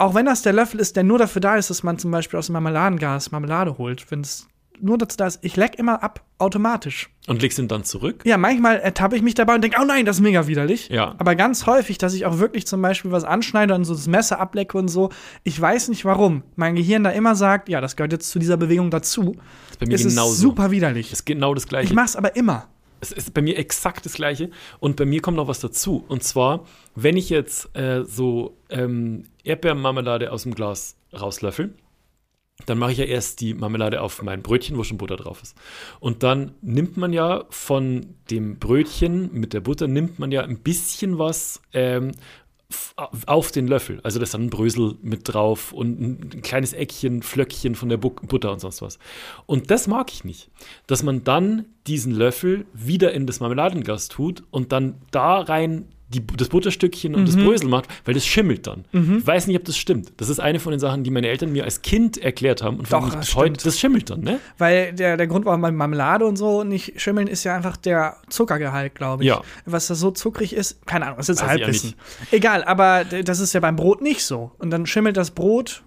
[0.00, 2.38] Auch wenn das der Löffel ist, der nur dafür da ist, dass man zum Beispiel
[2.38, 4.46] aus dem Marmeladengas Marmelade holt, wenn es
[4.82, 7.10] nur dazu da ist, ich leck immer ab, automatisch.
[7.26, 8.22] Und legst ihn dann zurück?
[8.24, 10.88] Ja, manchmal ertappe ich mich dabei und denke, oh nein, das ist mega widerlich.
[10.88, 11.14] Ja.
[11.18, 14.40] Aber ganz häufig, dass ich auch wirklich zum Beispiel was anschneide und so das Messer
[14.40, 15.10] ablecke und so.
[15.44, 16.44] Ich weiß nicht warum.
[16.56, 19.34] Mein Gehirn da immer sagt, ja, das gehört jetzt zu dieser Bewegung dazu.
[19.34, 20.34] Das ist bei mir Es ist genauso.
[20.34, 21.10] super widerlich.
[21.10, 21.88] Das ist genau das Gleiche.
[21.88, 22.68] Ich mach's aber immer.
[23.00, 24.50] Es ist bei mir exakt das Gleiche.
[24.78, 26.04] Und bei mir kommt noch was dazu.
[26.08, 31.74] Und zwar, wenn ich jetzt äh, so ähm, Erdbeermarmelade aus dem Glas rauslöffel
[32.66, 35.56] dann mache ich ja erst die Marmelade auf mein Brötchen, wo schon Butter drauf ist.
[35.98, 40.58] Und dann nimmt man ja von dem Brötchen mit der Butter, nimmt man ja ein
[40.58, 42.12] bisschen was ähm,
[43.26, 44.00] auf den Löffel.
[44.02, 47.96] Also da ist dann ein Brösel mit drauf und ein kleines Eckchen, Flöckchen von der
[47.96, 48.98] Bu Butter und sonst was.
[49.46, 50.50] Und das mag ich nicht.
[50.86, 56.26] Dass man dann diesen Löffel wieder in das Marmeladenglas tut und dann da rein die,
[56.26, 57.44] das Butterstückchen und das Mhm.
[57.44, 58.84] Brösel macht, weil das schimmelt dann.
[58.92, 60.12] Ich weiß nicht, ob das stimmt.
[60.16, 62.78] Das ist eine von den Sachen, die meine Eltern mir als Kind erklärt haben.
[62.78, 64.40] Und von mich das bis heute, das schimmelt dann, ne?
[64.58, 68.94] Weil der, der Grund, warum Marmelade und so nicht schimmeln, ist ja einfach der Zuckergehalt,
[68.94, 69.28] glaube ich.
[69.28, 69.42] Ja.
[69.66, 71.94] Was da so zuckrig ist, keine Ahnung, das ist ja Halbwissen.
[72.30, 74.52] Egal, aber das ist ja beim Brot nicht so.
[74.58, 75.82] Und dann schimmelt das Brot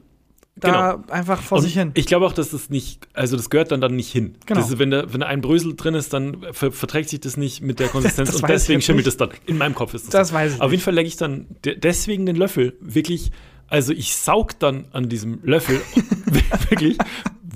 [0.56, 1.92] da einfach vor Und sich hin.
[1.96, 4.36] Ich glaube auch, dass das nicht, also das gehört dann, dann nicht hin.
[4.46, 4.60] Genau.
[4.60, 7.38] Das ist, wenn, da, wenn da ein Brösel drin ist, dann ver verträgt sich das
[7.38, 9.30] nicht mit der Konsistenz Das und weiß ich deswegen schimmelt es dann.
[9.46, 10.12] In meinem Kopf ist das.
[10.12, 10.36] Das so.
[10.36, 10.84] weiß ich Auf jeden.
[10.84, 13.32] Fall lege ich dann de deswegen den Löffel wirklich,
[13.68, 15.82] also ich saug dann an diesem Löffel
[16.70, 16.98] wirklich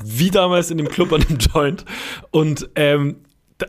[0.04, 1.86] wie damals in dem Club an dem Joint
[2.32, 3.18] und ähm,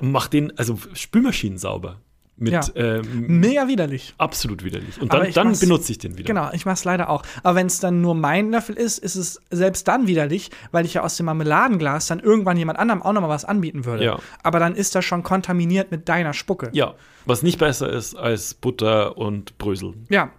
[0.01, 2.01] mach den, also Spülmaschinen sauber.
[2.41, 2.61] Mit Ja.
[2.77, 4.15] ähm, Mega widerlich.
[4.17, 5.01] absolut widerlich.
[5.01, 6.27] Und dann, dann benutze ich den wieder.
[6.27, 7.23] Genau, ich mach's leider auch.
[7.43, 10.95] Aber wenn es dann nur mein Löffel ist, ist es selbst dann widerlich, weil ich
[10.95, 14.05] ja aus dem Marmeladenglas dann irgendwann jemand anderem auch nochmal was anbieten würde.
[14.05, 14.19] Ja.
[14.43, 16.71] Aber dann ist das schon kontaminiert mit deiner Spucke.
[16.73, 16.95] Ja,
[17.27, 19.95] was nicht besser ist als Butter und Brösel.
[20.09, 20.31] Ja.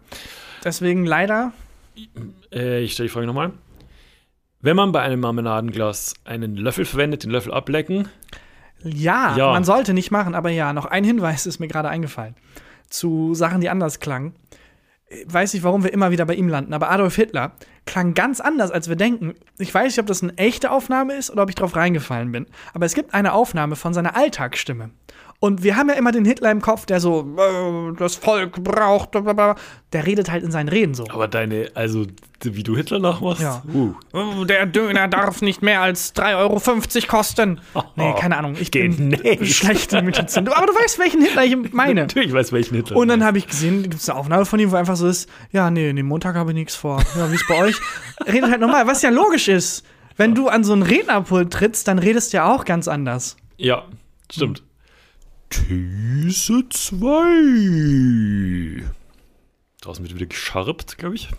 [0.63, 1.51] Deswegen leider,
[2.53, 3.51] Äh, ich stelle die Frage nochmal.
[4.61, 8.07] Wenn man bei einem Marmeladenglas einen Löffel verwendet, den Löffel ablecken,
[8.83, 9.51] ja, Ja.
[9.51, 12.35] man sollte nicht machen, aber ja, noch ein Hinweis ist mir gerade eingefallen.
[12.89, 14.33] Zu Sachen, die anders klangen.
[15.09, 17.53] Ich Weiß nicht, warum wir immer wieder bei ihm landen, aber Adolf Hitler
[17.85, 19.33] klang ganz anders, als wir denken.
[19.57, 22.45] Ich weiß nicht, ob das eine echte Aufnahme ist oder ob ich drauf reingefallen bin.
[22.73, 24.91] Aber es gibt eine Aufnahme von seiner Alltagsstimme.
[25.41, 29.11] Und wir haben ja immer den Hitler im Kopf, der so, äh, das Volk braucht,
[29.11, 29.55] blablabla.
[29.93, 31.05] der redet halt in seinen Reden so.
[31.09, 32.05] aber deine, also
[32.43, 33.61] wie du Hitler nachmachst, Ja.
[33.73, 36.35] uh, Oh, der Döner darf nicht mehr als 3,50
[37.03, 37.61] Euro kosten.
[37.95, 38.55] Nee, keine Ahnung.
[38.59, 39.55] Ich bin Demnächst.
[39.55, 40.43] schlechte Imitation.
[40.43, 41.93] Du- Aber du weißt, welchen Hitler ich meine.
[42.01, 42.97] natürlich weiß welchen Hitler.
[42.97, 45.29] Und dann habe ich gesehen, gibt es eine Aufnahme von ihm, wo einfach so ist,
[45.53, 47.01] ja, nee, nee, Montag habe ich nichts vor.
[47.17, 47.75] Ja, wie ist bei euch?
[48.27, 49.85] Redet halt normal, was ja logisch ist.
[50.17, 53.37] Wenn du an so ein Rednerpult trittst, dann redest du ja auch ganz anders.
[53.57, 53.83] Ja,
[54.29, 54.63] stimmt.
[55.49, 58.83] These 2.
[59.81, 61.29] Draußen wird wieder gescharpt, glaube ich.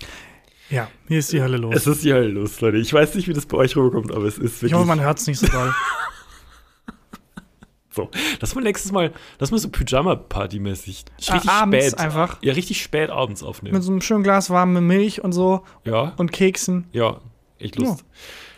[0.70, 1.74] Ja, hier ist die Hölle los.
[1.74, 2.78] Es ist die Hölle los, Leute.
[2.78, 5.00] Ich weiß nicht, wie das bei euch rüberkommt, aber es ist wirklich ich hoffe, man
[5.00, 5.74] hört es nicht so doll.
[7.90, 8.08] so.
[8.40, 11.04] Lass mal nächstes Mal, lass mal so Pyjama-Party-mäßig.
[11.28, 11.98] Ah, Richtig abends spät.
[11.98, 12.38] einfach.
[12.42, 13.74] Ja, richtig spät abends aufnehmen.
[13.74, 16.14] Mit so einem schönen Glas warme Milch und so ja.
[16.16, 16.86] und Keksen.
[16.92, 17.20] Ja,
[17.58, 18.04] echt Lust.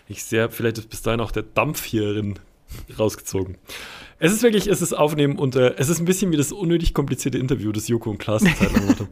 [0.07, 2.39] Ich sehe, vielleicht ist bis dahin auch der Dampf hierin
[2.99, 3.57] rausgezogen.
[4.25, 7.39] Es ist wirklich, es ist Aufnehmen unter, es ist ein bisschen wie das unnötig komplizierte
[7.39, 9.09] Interview, das Joko und Klaas eine Zeit gemacht haben.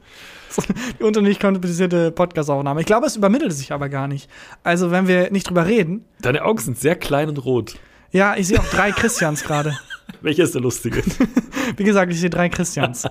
[1.00, 2.78] Die unternicht komplizierte Podcast-Aufnahme.
[2.78, 4.30] Ich glaube, es übermittelt sich aber gar nicht.
[4.62, 6.04] Also, wenn wir nicht drüber reden.
[6.20, 7.74] Deine Augen sind sehr klein und rot.
[8.12, 9.76] Ja, ich sehe auch drei Christians gerade.
[10.20, 11.02] Welcher ist der lustige?
[11.76, 13.08] Wie gesagt, ich sehe drei Christians.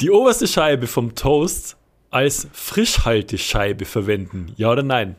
[0.00, 1.76] Die oberste Scheibe vom Toast
[2.10, 5.16] als Frischhaltescheibe verwenden, ja oder nein?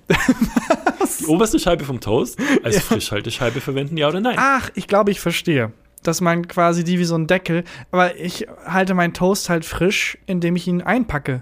[1.19, 4.35] Die oberste Scheibe vom Toast als Frischhaltescheibe verwenden, ja oder nein?
[4.39, 5.71] Ach, ich glaube, ich verstehe.
[6.03, 7.63] Dass man quasi die wie so ein Deckel.
[7.91, 11.41] Aber ich halte meinen Toast halt frisch, indem ich ihn einpacke.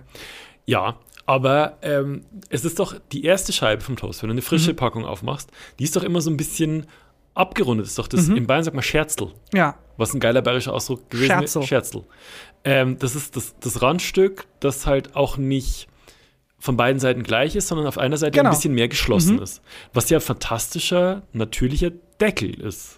[0.66, 4.74] Ja, aber ähm, es ist doch die erste Scheibe vom Toast, wenn du eine frische
[4.74, 5.50] Packung aufmachst,
[5.80, 6.86] die ist doch immer so ein bisschen
[7.34, 7.86] abgerundet.
[7.86, 9.76] Das ist doch das, in Bayern sagt man Scherzel, Ja.
[9.98, 11.62] was ein geiler bayerischer Ausdruck gewesen Scherzel.
[11.62, 11.68] ist.
[11.68, 12.04] Scherzel.
[12.64, 15.88] Ähm, das ist das, das Randstück, das halt auch nicht
[16.66, 18.50] von beiden Seiten gleich ist, sondern auf einer Seite Genau.
[18.50, 19.62] ein bisschen mehr geschlossen ist.
[19.94, 22.98] Was ja ein fantastischer, natürlicher Deckel ist.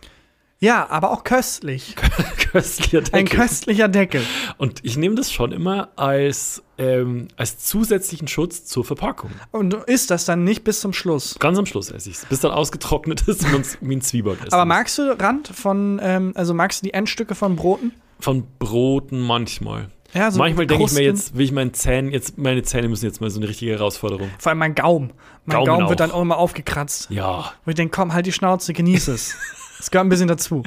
[0.59, 1.95] Ja, aber auch köstlich.
[2.51, 3.19] Köstlicher Deckel.
[3.19, 4.23] Ein köstlicher Deckel.
[4.57, 9.29] Und ich nehme das schon immer als, ähm, als zusätzlichen Schutz zur Verpackung.
[9.51, 11.35] Und isst das dann nicht bis zum Schluss.
[11.37, 14.01] Ganz am Schluss esse ich es, bis dann ausgetrocknet ist und man es wie ein
[14.01, 17.91] Zwieback essen Aber magst du Rand von, ähm, also magst du die Endstücke von Broten?
[18.19, 19.89] Von Broten manchmal.
[20.13, 23.05] Ja, so manchmal denke ich mir jetzt, will ich meinen Zähnen, jetzt, meine Zähne müssen
[23.05, 24.29] jetzt mal so eine richtige Herausforderung.
[24.39, 25.11] Vor allem mein Gaumen.
[25.45, 27.09] Mein Gaumen Gaumen wird dann auch immer aufgekratzt.
[27.09, 27.53] Ja.
[27.65, 29.35] Wo ich denke, komm, halt die Schnauze, genieß es.
[29.77, 30.63] Das gehört ein bisschen dazu.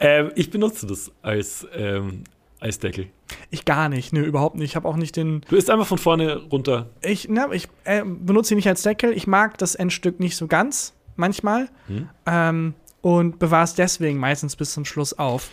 [0.00, 2.24] Ähm, ich benutze das als, ähm,
[2.60, 3.08] als Deckel.
[3.50, 4.70] Ich gar nicht, nö, überhaupt nicht.
[4.70, 5.42] Ich habe auch nicht den.
[5.48, 6.88] Du isst einfach von vorne runter.
[7.02, 9.12] Ich, ne, ich äh, benutze ihn nicht als Deckel.
[9.12, 11.68] Ich mag das Endstück nicht so ganz, manchmal.
[11.88, 12.08] Hm.
[12.26, 15.50] Ähm, und bewahre es deswegen meistens bis zum Schluss auf.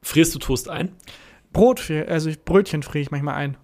[0.00, 0.92] Frierst du Toast ein?
[1.54, 3.56] Brot, also ich, Brötchen friere ich manchmal ein.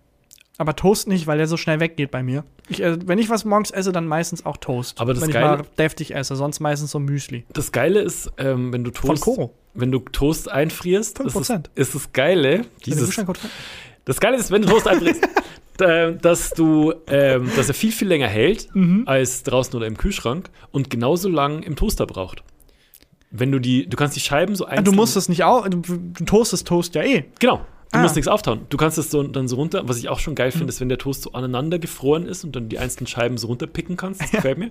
[0.56, 2.44] Aber Toast nicht, weil der so schnell weggeht bei mir.
[2.68, 5.00] Ich, äh, wenn ich was morgens esse, dann meistens auch Toast.
[5.00, 7.44] Aber das wenn Geile- ich mal deftig esse, sonst meistens so Müsli.
[7.52, 9.54] Das Geile ist, ähm, wenn du Von Toast, Koro.
[9.74, 11.70] wenn du Toast einfrierst, ist es, 5%.
[11.74, 13.18] ist das Geile, dieses,
[14.04, 15.22] das Geile ist, wenn du Toast einfrierst,
[15.80, 19.04] äh, dass du, ähm, dass er viel, viel länger hält Mhm.
[19.06, 22.42] als draußen oder im Kühlschrank und genauso lang im Toaster braucht.
[23.30, 24.84] Wenn du die, du kannst die Scheiben so Ah, einzeln.
[24.84, 27.24] du musst es nicht auch, du, du toastest Toast ja eh.
[27.38, 27.64] Genau.
[27.92, 28.02] Du Ah.
[28.02, 28.66] musst nichts auftauen.
[28.68, 30.88] Du kannst es so, dann so runter, was ich auch schon geil finde, ist, wenn
[30.88, 34.20] der Toast so aneinander gefroren ist und dann die einzelnen Scheiben so runterpicken kannst.
[34.20, 34.70] Das gefällt mir.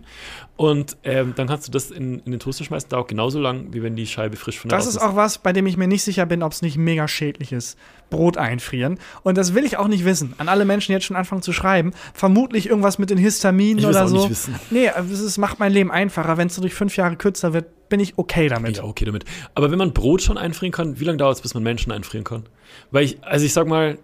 [0.56, 3.84] Und ähm, dann kannst du das in, in den Toaster schmeißen, dauert genauso lang, wie
[3.84, 6.04] wenn die Scheibe frisch von der Das ist auch was, bei dem ich mir nicht
[6.04, 7.78] sicher bin, ob es nicht mega schädlich ist.
[8.10, 9.00] Brot einfrieren.
[9.24, 10.34] Und das will ich auch nicht wissen.
[10.38, 11.92] An alle Menschen, die jetzt schon anfangen zu schreiben.
[12.14, 14.18] Vermutlich irgendwas mit den Histaminen oder so.
[14.18, 14.56] nicht wissen.
[14.72, 16.38] Nee, es ist- macht mein Leben einfacher.
[16.38, 18.78] Wenn es durch fünf Jahre kürzer wird, bin ich okay damit.
[18.78, 19.26] Ja, okay damit.
[19.56, 22.24] Aber wenn man Brot schon einfrieren kann, wie lange dauert es, bis man Menschen einfrieren
[22.24, 22.44] kann?
[22.92, 23.98] Weil ich, also ich sag mal,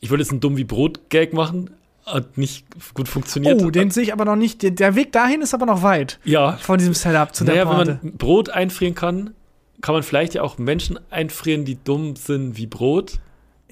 [0.00, 1.70] ich wollte jetzt einen dumm wie Brot-Gag machen,
[2.04, 2.64] hat nicht
[2.94, 3.62] gut funktioniert.
[3.62, 4.62] Oh, den sehe ich aber noch nicht.
[4.78, 6.18] Der, Weg dahin ist aber noch weit.
[6.24, 6.52] ja.
[6.56, 7.98] Von diesem Setup zu Naja, der wenn Porte.
[8.02, 9.34] man Brot einfrieren kann,
[9.82, 13.20] kann man vielleicht ja auch Menschen einfrieren, die dumm sind wie Brot.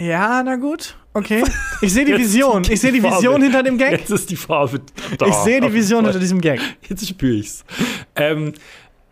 [0.00, 0.96] Ja, na gut.
[1.12, 1.44] Okay.
[1.82, 2.62] Ich sehe die Vision.
[2.68, 3.02] Ich sehe die.
[3.02, 3.92] Vision hinter dem Gag.
[3.92, 4.82] Jetzt ist die Farbe
[5.18, 5.26] da.
[5.26, 6.60] Ich sehe die Vision hinter diesem Gag.
[6.88, 7.64] Jetzt spüre ich's.
[8.16, 8.52] Ähm,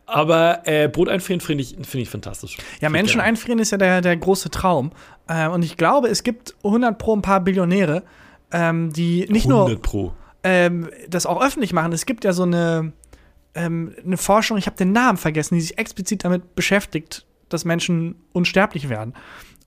[0.05, 2.59] aber äh, Brot einfrieren finde ich, find ich fantastisch.
[2.81, 4.93] Ja, Menschen einfrieren ist ja der, der große Traum.
[5.29, 8.03] Äh, und ich glaube, es gibt 100 pro ein paar Billionäre,
[8.53, 10.13] ähm, die nicht nur 100 Pro.
[10.45, 11.93] ähm, das auch öffentlich machen.
[11.93, 12.93] Es gibt ja so eine,
[13.55, 18.15] ähm, eine Forschung, ich habe den Namen vergessen, die sich explizit damit beschäftigt, dass Menschen
[18.33, 19.15] unsterblich werden.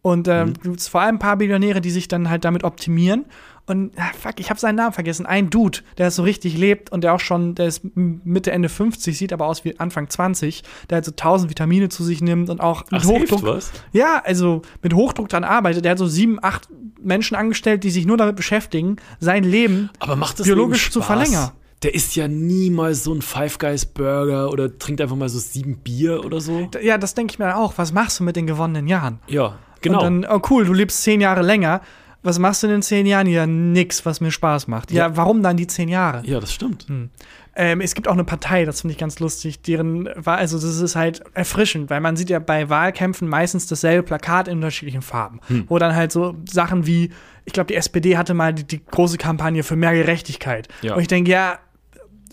[0.01, 0.53] Und ähm, Mhm.
[0.63, 3.25] gibt's vor allem ein paar Billionäre, die sich dann halt damit optimieren.
[3.67, 5.27] Und ah, fuck, ich habe seinen Namen vergessen.
[5.27, 9.15] Ein Dude, der so richtig lebt und der auch schon, der ist Mitte, Ende 50,
[9.15, 12.59] sieht aber aus wie Anfang 20, der halt so 1000 Vitamine zu sich nimmt und
[12.59, 13.43] auch mit Ach, Hochdruck.
[13.43, 13.71] was?
[13.93, 15.85] Ja, also mit Hochdruck dran arbeitet.
[15.85, 16.67] Der hat so sieben, acht
[16.99, 21.01] Menschen angestellt, die sich nur damit beschäftigen, sein Leben Aber macht das biologisch Leben zu
[21.03, 21.51] verlängern.
[21.83, 25.77] Der isst ja niemals so ein Five Guys Burger oder trinkt einfach mal so sieben
[25.77, 26.69] Bier oder so.
[26.81, 27.73] Ja, das denke ich mir auch.
[27.77, 29.19] Was machst du mit den gewonnenen Jahren?
[29.27, 30.05] Ja, genau.
[30.05, 31.81] Und dann, oh cool, du lebst zehn Jahre länger.
[32.23, 33.25] Was machst du in den zehn Jahren?
[33.25, 34.91] Ja, nix, was mir Spaß macht.
[34.91, 35.17] Ja, Ja.
[35.17, 36.21] warum dann die zehn Jahre?
[36.25, 36.85] ja, das stimmt.
[37.53, 40.79] Ähm, es gibt auch eine Partei, das finde ich ganz lustig, deren war, also das
[40.79, 45.41] ist halt erfrischend, weil man sieht ja bei Wahlkämpfen meistens dasselbe Plakat in unterschiedlichen Farben,
[45.47, 45.65] Hm.
[45.67, 47.11] wo dann halt so Sachen wie,
[47.43, 50.69] ich glaube, die SPD hatte mal die, die große Kampagne für mehr Gerechtigkeit.
[50.81, 50.93] Ja.
[50.95, 51.59] Und ich denke, ja,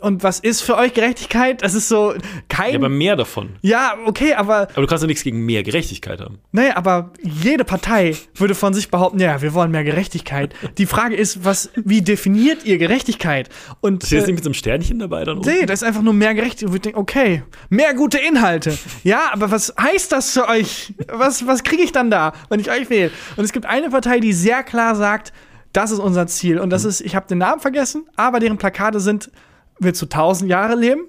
[0.00, 1.62] und was ist für euch Gerechtigkeit?
[1.62, 2.14] Das ist so
[2.48, 2.72] kein.
[2.72, 3.56] Ja, aber mehr davon.
[3.62, 6.38] ja, okay, aber Aber du kannst ja nichts gegen mehr Gerechtigkeit haben.
[6.52, 10.54] Nee, aber jede Partei würde von sich behaupten, ja, wir wollen mehr Gerechtigkeit.
[10.78, 13.48] Die Frage ist, was, wie definiert ihr Gerechtigkeit?
[13.80, 15.38] Und Ist jetzt äh, nicht mit so einem Sternchen dabei dann?
[15.38, 15.48] oben?
[15.50, 16.68] nee, das ist einfach nur mehr Gerechtigkeit.
[16.70, 18.76] Und ich denke, okay, mehr gute Inhalte.
[19.04, 20.94] Ja, aber was heißt das für euch?
[21.12, 23.10] Was, was kriege ich dann da, wenn ich euch wähle?
[23.36, 25.32] Und es gibt eine Partei, die sehr klar sagt,
[25.72, 26.58] das ist unser Ziel.
[26.58, 29.30] Und das ist, ich habe den Namen vergessen, aber deren Plakate sind,
[29.78, 31.02] willst du tausend Jahre leben?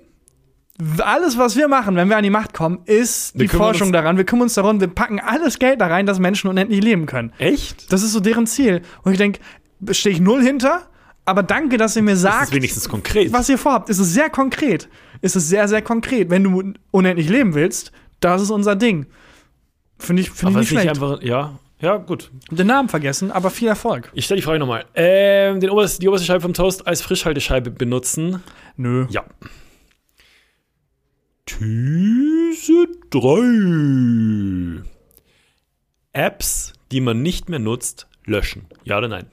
[0.99, 4.15] Alles, was wir machen, wenn wir an die Macht kommen, ist Wir die Forschung daran.
[4.15, 7.33] Wir kümmern uns darum, wir packen alles Geld da rein, dass Menschen unendlich leben können.
[7.37, 7.91] Echt?
[7.91, 8.81] Das ist so deren Ziel.
[9.03, 9.41] Und ich denke,
[9.91, 10.83] stehe ich null hinter,
[11.25, 13.33] aber danke, dass ihr mir sagt, ist wenigstens konkret.
[13.33, 13.89] was ihr vorhabt.
[13.89, 14.87] Es ist sehr konkret.
[15.21, 16.29] Es ist sehr, sehr konkret.
[16.29, 17.91] Wenn du unendlich leben willst,
[18.21, 19.07] das ist unser Ding.
[19.97, 21.03] Finde ich, find Aber ich nicht nicht schlecht.
[21.03, 22.31] einfach, ja, ja, gut.
[22.51, 24.11] Den Namen vergessen, aber viel Erfolg.
[24.13, 24.85] Ich stelle die Frage nochmal.
[24.95, 28.43] Ähm, den oberst, die oberste Scheibe vom Toast als Frischhaltescheibe benutzen.
[28.77, 29.07] Nö.
[29.09, 29.23] Ja.
[31.45, 34.83] These 3.
[36.13, 38.65] Apps, die man nicht mehr nutzt, löschen.
[38.83, 39.25] Ja oder nein?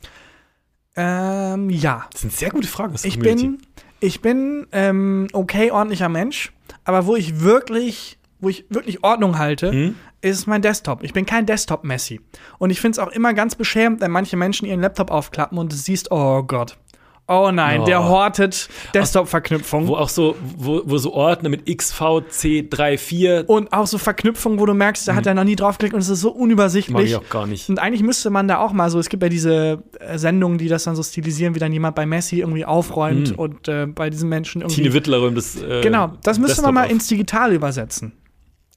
[0.97, 2.07] Ähm, ja.
[2.13, 2.95] Das sind sehr gute Fragen.
[2.95, 3.49] aus der Ich Community.
[3.49, 3.59] bin,
[4.01, 6.53] ich bin ähm, okay ordentlicher Mensch,
[6.85, 9.95] aber wo ich wirklich, wo ich wirklich Ordnung halte, Hm?
[10.31, 11.03] Ist mein Desktop.
[11.03, 12.21] Ich bin kein Desktop-Messi.
[12.59, 15.73] Und ich finde es auch immer ganz beschämend, wenn manche Menschen ihren Laptop aufklappen und
[15.73, 16.77] du siehst, oh Gott.
[17.29, 17.85] Oh nein, Oh.
[17.87, 19.89] der hortet Desktop-Verknüpfung.
[19.89, 24.75] Wo auch so, wo, wo so Ordner mit XVC34 Und auch so Verknüpfungen, wo du
[24.75, 27.11] merkst, da hat er noch nie draufgeklickt und es ist so mag unübersichtlich.
[27.11, 27.69] ich auch gar nicht.
[27.69, 30.69] Und eigentlich müsste man da auch mal so, es gibt ja diese äh, Sendungen, die
[30.69, 33.39] das dann so stilisieren, wie dann jemand bei Messi irgendwie aufräumt Mhm.
[33.39, 34.83] und äh, bei diesen Menschen irgendwie.
[34.83, 35.61] Tine Wittler räumt das.
[35.61, 36.91] Äh, genau, das müsste Desktop man mal auf.
[36.93, 38.13] ins Digitale übersetzen.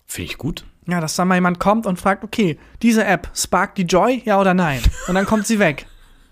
[0.05, 0.65] Finde ich gut.
[0.89, 4.39] Ja, dass da mal jemand kommt und fragt, okay, diese App, sparkt die Joy, ja
[4.39, 4.81] oder nein?
[5.07, 5.85] Und dann kommt sie weg.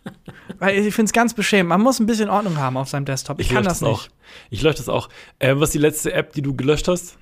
[0.60, 1.70] Weil ich finde es ganz beschämend.
[1.70, 3.40] Man muss ein bisschen Ordnung haben auf seinem Desktop.
[3.40, 3.90] Ich, kann lösche das nicht.
[3.92, 4.08] auch.
[4.50, 5.10] Ich lösche das auch.
[5.40, 7.18] Äh, was ist die letzte App, die du gelöscht hast?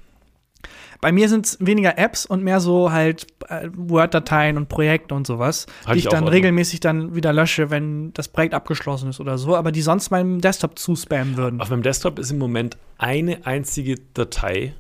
[1.02, 5.28] Bei mir sind es weniger Apps und mehr so halt äh, Word-Dateien und Projekte und
[5.28, 6.34] sowas, Hatte die ich ich dann Ordnung.
[6.34, 10.42] regelmäßig dann wieder lösche, wenn das Projekt abgeschlossen ist oder so, aber die sonst meinem
[10.42, 11.60] Desktop zuspammen würden.
[11.62, 14.74] Auf meinem Desktop ist im Moment eine einzige Datei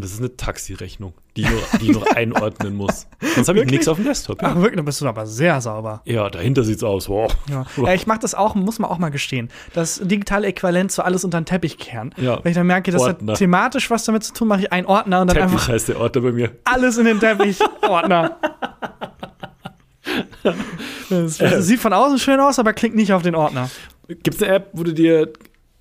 [0.00, 3.06] und das ist eine Taxirechnung, die ich nur, die nur einordnen muss.
[3.34, 4.38] Sonst habe ich nichts auf dem Desktop.
[4.40, 6.00] Ach Ja, wirklich, dann bist du aber sehr sauber.
[6.06, 7.10] ja dahinter sieht's aus.
[7.10, 7.30] Wow.
[7.50, 9.50] Ja, ja ich mache das auch, muss man auch mal gestehen.
[9.74, 12.14] Das digitale Äquivalent zu alles unter den Teppich kehren.
[12.16, 12.42] Ja.
[12.42, 13.32] Wenn ich dann merke, das Ordner.
[13.32, 15.88] hat thematisch was damit zu tun, mache ich einen Ordner und dann Teppich einfach heißt
[15.90, 16.50] der Ordner bei mir.
[16.64, 17.58] alles in den Teppich.
[17.82, 18.38] Ordner.
[21.10, 23.68] Das, das sieht von außen schön aus, aber klingt nicht auf den Ordner.
[24.08, 25.30] Gibt es eine App, wo du dir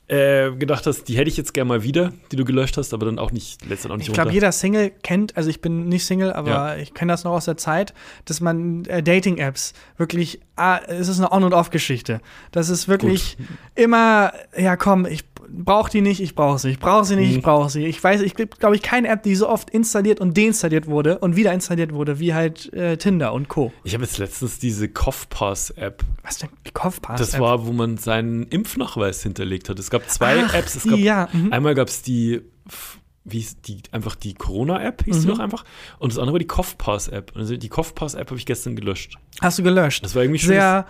[0.10, 3.06] äh, gedacht hast, die hätte ich jetzt gerne mal wieder, die du gelöscht hast, aber
[3.06, 6.04] dann auch nicht, letztendlich auch nicht Ich glaube, jeder Single kennt, also ich bin nicht
[6.04, 6.76] Single, aber Ja.
[6.78, 7.94] ich kenne das noch aus der Zeit,
[8.26, 12.22] dass man äh, Dating-Apps wirklich, ah, es ist eine On- und Off-Geschichte.
[12.52, 13.38] Das ist wirklich
[13.76, 17.38] immer, ja komm, ich brauche die nicht, ich brauche sie, ich brauche sie nicht, Mhm.
[17.38, 17.86] ich brauche sie.
[17.86, 21.36] Ich weiß, ich glaube ich, keine App, die so oft installiert und deinstalliert wurde und
[21.36, 23.72] wieder installiert wurde, wie halt äh, Tinder und Co.
[23.84, 26.04] Ich habe jetzt letztens diese Kopfpass-App.
[26.24, 26.50] Was denn?
[26.66, 27.20] Die Kopfpass?
[27.20, 29.80] Das war, wo man seinen Impfnachweis hinterlegt hat.
[29.80, 30.76] Es gab zwei Ach, Apps.
[30.76, 31.52] Es die, gab, ja, mhm.
[31.54, 32.42] Einmal gab es die,
[33.26, 35.32] wie die, einfach die Corona-App, hieß die Mhm.
[35.32, 35.64] doch einfach.
[36.00, 37.34] Und das andere war die Kopfpass-App.
[37.36, 39.18] Also die Kopfpass-App habe ich gestern gelöscht.
[39.42, 40.04] Hast du gelöscht?
[40.04, 40.86] Das war irgendwie schon- sehr,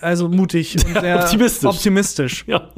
[0.00, 1.68] also mutig und sehr Optimistisch.
[1.70, 2.44] optimistisch.
[2.46, 2.70] Ja.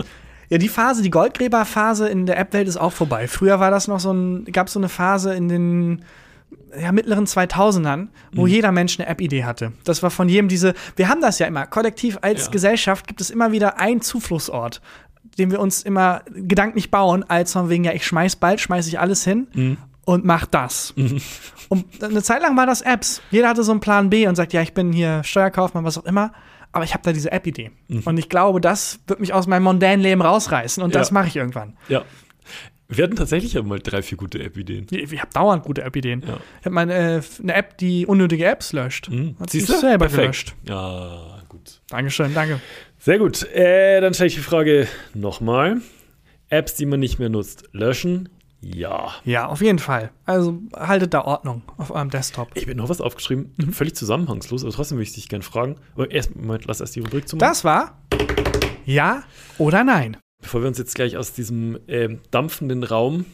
[0.53, 3.27] Ja, die Phase, die Goldgräberphase in der App-Welt ist auch vorbei.
[3.27, 6.05] Früher war das noch so ein, gab es so eine Phase in den
[6.79, 9.73] ja, mittleren 2000ern, wo jeder Mensch eine App-Idee hatte.
[9.85, 12.51] Das war von jedem diese, wir haben das ja immer, kollektiv als Ja.
[12.51, 14.83] Gesellschaft gibt es immer wieder einen Zufluchtsort,
[15.39, 19.01] den wir uns immer gedanklich bauen, als von wegen, ja, ich schmeiß bald, schmeiß ich
[19.01, 20.93] alles hin und mach das.
[21.71, 23.23] Und eine Zeit lang war das Apps.
[23.31, 26.05] Jeder hatte so einen Plan B und sagt, ja, ich bin hier Steuerkaufmann, was auch
[26.05, 26.33] immer.
[26.73, 27.70] Aber ich habe da diese App-Idee.
[28.05, 30.83] Und ich glaube, das wird mich aus meinem mondänen Leben rausreißen.
[30.83, 31.14] Und das Ja.
[31.14, 31.77] mache ich irgendwann.
[31.89, 32.05] ja.
[32.89, 34.87] Wir hatten tatsächlich ja mal drei, vier gute App-Ideen.
[34.91, 36.23] Ich, ich habe dauernd gute App-Ideen.
[36.29, 36.39] Ja.
[36.61, 39.07] Ich habe meine äh, eine App, die unnötige Apps löscht.
[39.07, 39.35] Hm.
[39.41, 39.61] Hat du?
[39.61, 40.20] selber Perfekt.
[40.20, 40.55] gelöscht.
[40.68, 41.81] Ja, gut.
[41.89, 42.61] Dankeschön, danke.
[42.99, 43.45] Sehr gut.
[43.45, 45.81] Äh, dann stelle ich die Frage nochmal.
[46.51, 48.29] Apps, die man nicht mehr nutzt, löschen?
[48.65, 49.13] Ja.
[49.25, 50.11] Ja, auf jeden Fall.
[50.25, 52.49] Also haltet da Ordnung auf eurem Desktop.
[52.55, 53.73] Ich habe noch was aufgeschrieben, Mhm.
[53.73, 55.77] völlig zusammenhangslos, aber trotzdem würde ich dich gerne fragen.
[55.95, 57.99] Aber erst, Moment, lass erst die Rubrik zu Das war
[58.85, 59.25] Ja
[59.59, 60.17] oder Nein.
[60.41, 63.25] Bevor wir uns jetzt gleich aus diesem ähm, dampfenden Raum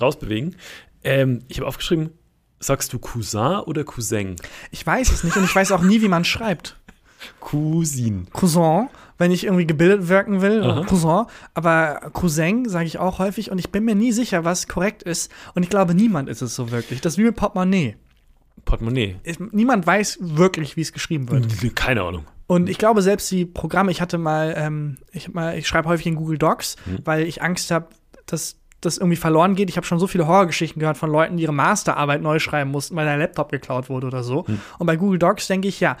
[0.00, 0.56] rausbewegen.
[1.04, 2.10] Ähm, ich habe aufgeschrieben,
[2.58, 4.36] sagst du Cousin oder Cousin?
[4.70, 6.76] Ich weiß es nicht und ich weiß auch nie, wie man schreibt.
[7.40, 8.26] Cousin.
[8.32, 10.84] Cousin, wenn ich irgendwie gebildet wirken will, Aha.
[10.84, 11.26] Cousin.
[11.54, 15.30] Aber Cousin sage ich auch häufig und ich bin mir nie sicher, was korrekt ist.
[15.54, 17.00] Und ich glaube, niemand ist es so wirklich.
[17.00, 17.96] Das ist wie mit Portemonnaie.
[18.64, 19.16] Portemonnaie.
[19.52, 21.76] Niemand weiß wirklich, wie es geschrieben wird.
[21.76, 22.24] Keine Ahnung.
[22.46, 26.06] Und ich glaube, selbst die Programme, ich hatte mal, ähm, ich, mal, ich schreibe häufig
[26.06, 27.88] in Google Docs, weil ich Angst habe,
[28.26, 29.68] dass das irgendwie verloren geht.
[29.68, 32.94] Ich habe schon so viele Horrorgeschichten gehört von Leuten, die ihre Masterarbeit neu schreiben mussten,
[32.94, 34.44] weil der Laptop geklaut wurde oder so.
[34.78, 35.96] Und bei Google Docs denke ich, ja,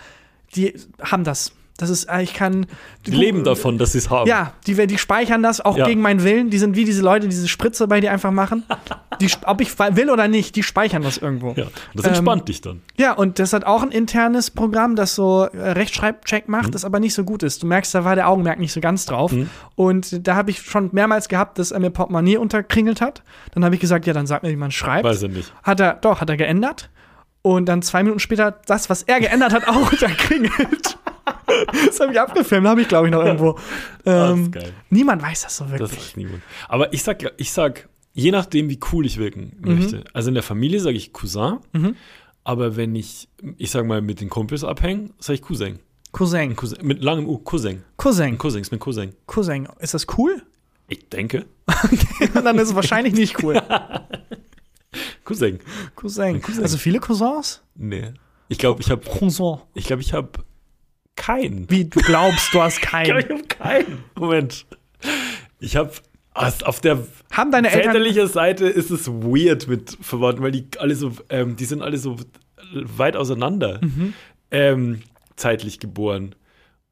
[0.54, 1.52] die haben das.
[1.76, 2.66] Das ist, äh, ich kann.
[3.06, 4.28] Die leben davon, dass sie es haben.
[4.28, 5.86] Ja, die, die speichern das auch Ja.
[5.86, 6.50] gegen meinen Willen.
[6.50, 8.64] Die sind wie diese Leute, die diese Spritze bei dir einfach machen.
[9.18, 11.54] Die, ob ich will oder nicht, die speichern das irgendwo.
[11.56, 11.68] ja.
[11.94, 12.82] Das entspannt dich dann.
[12.98, 17.00] Ja, und das hat auch ein internes Programm, das so äh, Rechtschreibcheck macht, das aber
[17.00, 17.62] nicht so gut ist.
[17.62, 19.32] Du merkst, da war der Augenmerk nicht so ganz drauf.
[19.74, 23.22] Und da habe ich schon mehrmals gehabt, dass er mir Portemonnaie unterkringelt hat.
[23.54, 25.04] Dann habe ich gesagt, ja, dann sag mir, wie man schreibt.
[25.04, 25.50] Weiß er nicht.
[25.62, 26.90] Hat er, doch, hat er geändert.
[27.40, 30.95] Und dann zwei Minuten später das, was er geändert hat, auch unterkringelt.
[31.86, 33.58] das habe ich abgefilmt, habe ich, glaube ich, noch irgendwo.
[34.04, 34.72] Das Ähm, ist geil.
[34.90, 35.98] niemand weiß das so Das wirklich.
[35.98, 36.42] weiß niemand.
[36.68, 39.74] Aber ich sag, ich sag, je nachdem, wie cool ich wirken Mhm.
[39.78, 40.04] möchte.
[40.12, 41.58] Also in der Familie sage ich Cousin.
[42.44, 45.78] Aber wenn ich, ich sag mal, mit den Kumpels abhänge, sage ich Cousin.
[46.12, 46.54] Cousin.
[46.56, 46.78] Cousin.
[46.82, 47.38] Mit langem U.
[47.38, 47.82] Cousin.
[47.96, 48.38] Cousin.
[48.38, 49.12] Cousins mit Cousin.
[49.26, 49.68] Cousin.
[49.80, 50.42] Ist das cool?
[50.88, 51.44] Ich denke.
[52.34, 53.60] dann ist es wahrscheinlich nicht cool.
[55.24, 55.58] Cousin.
[55.94, 56.40] Cousin.
[56.40, 56.62] Cousin.
[56.62, 57.62] Also viele Cousins?
[57.74, 58.12] Nee.
[58.48, 59.58] Ich glaube, ich habe, Cousin.
[59.74, 60.28] ich glaube, ich habe
[61.16, 61.68] keinen.
[61.70, 63.38] Wie du glaubst, du hast Ich glaube, ich keinen.
[63.38, 64.04] habe keinen.
[64.14, 64.66] Moment.
[65.60, 65.90] Ich habe
[66.34, 67.92] auf der Haben deine Eltern.
[67.92, 71.96] väterlichen Seite ist es weird mit Verwandten, weil die alle so, ähm, die sind alle
[71.98, 72.16] so
[72.72, 74.12] weit auseinander Mhm.
[74.50, 75.02] ähm,
[75.36, 76.34] zeitlich geboren.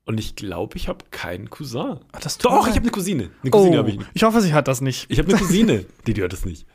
[0.06, 1.98] Und ich glaube, ich habe keinen Cousin.
[2.12, 2.74] Ach, das tut Doch, mir ich leid.
[2.76, 3.30] habe eine Cousine.
[3.42, 3.98] Eine Cousine Oh, habe ich.
[4.12, 5.06] ich hoffe, sie hat das nicht.
[5.08, 6.66] Ich habe eine Cousine, die, die hört das nicht.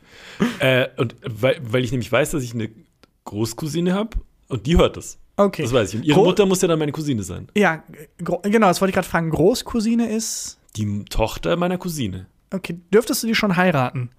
[0.58, 2.70] Äh, und weil, weil ich nämlich weiß, dass ich eine
[3.24, 4.16] Großcousine habe
[4.48, 5.18] und die hört das.
[5.44, 5.62] Okay.
[5.62, 6.00] Das weiß ich.
[6.00, 7.48] Und ihre Gro- Mutter muss ja dann meine Cousine sein.
[7.56, 7.82] Ja,
[8.18, 9.30] genau, das wollte ich gerade fragen.
[9.30, 10.58] Großcousine ist.
[10.76, 12.26] Die Tochter meiner Cousine.
[12.52, 14.10] Okay, dürftest du die schon heiraten?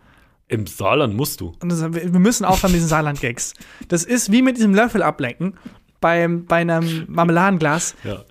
[0.47, 1.53] Im Saarland musst du.
[1.61, 3.53] Das, wir müssen aufhören mit diesen Saarland-Gags.
[3.87, 5.53] Das ist wie mit diesem Löffel ablenken
[6.01, 7.95] beim, bei einem Marmeladenglas.
[8.03, 8.23] Ja.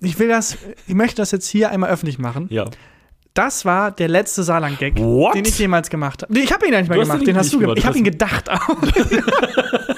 [0.00, 2.46] Ich will das, ich möchte das jetzt hier einmal öffentlich machen.
[2.50, 2.64] Ja.
[3.34, 6.32] Das war der letzte Saarland-Gag, den ich jemals gemacht habe.
[6.32, 7.76] Nee, ich habe ihn ja nicht hast gemacht, den nicht hast du gemacht.
[7.76, 8.68] gemacht, Ich habe ihn gedacht auch.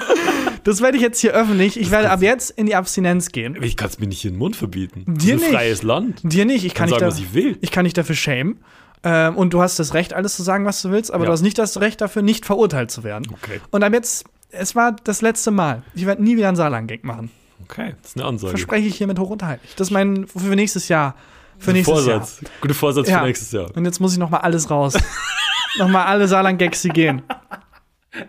[0.63, 1.79] das werde ich jetzt hier öffentlich.
[1.79, 3.57] Ich werde ab jetzt in die Abstinenz gehen.
[3.61, 5.03] Ich kann es mir nicht in den Mund verbieten.
[5.07, 5.49] Dir das ist ein nicht.
[5.51, 6.19] freies Land.
[6.23, 7.57] Dir nicht, ich kann, Kann nicht, sagen, da, was ich will.
[7.61, 8.59] ich kann nicht dafür schämen.
[9.03, 11.27] Ähm, und du hast das Recht, alles zu sagen, was du willst, aber Ja.
[11.27, 13.25] du hast nicht das Recht dafür, nicht verurteilt zu werden.
[13.31, 13.59] Okay.
[13.71, 15.81] Und ab jetzt, es war das letzte Mal.
[15.95, 17.31] Ich werde nie wieder einen Saarland-Gag machen.
[17.63, 18.51] Okay, das ist eine Ansage.
[18.51, 19.61] Verspreche ich hiermit hoch und heilig.
[19.77, 21.15] Das ist mein für nächstes Jahr.
[21.57, 22.41] Für nächstes Vorsatz.
[22.59, 23.21] Guter Vorsatz Jahr.
[23.21, 23.75] für nächstes Jahr.
[23.75, 24.93] Und jetzt muss ich noch mal alles raus.
[25.79, 27.21] noch mal alle Saarland-Gags, gehen.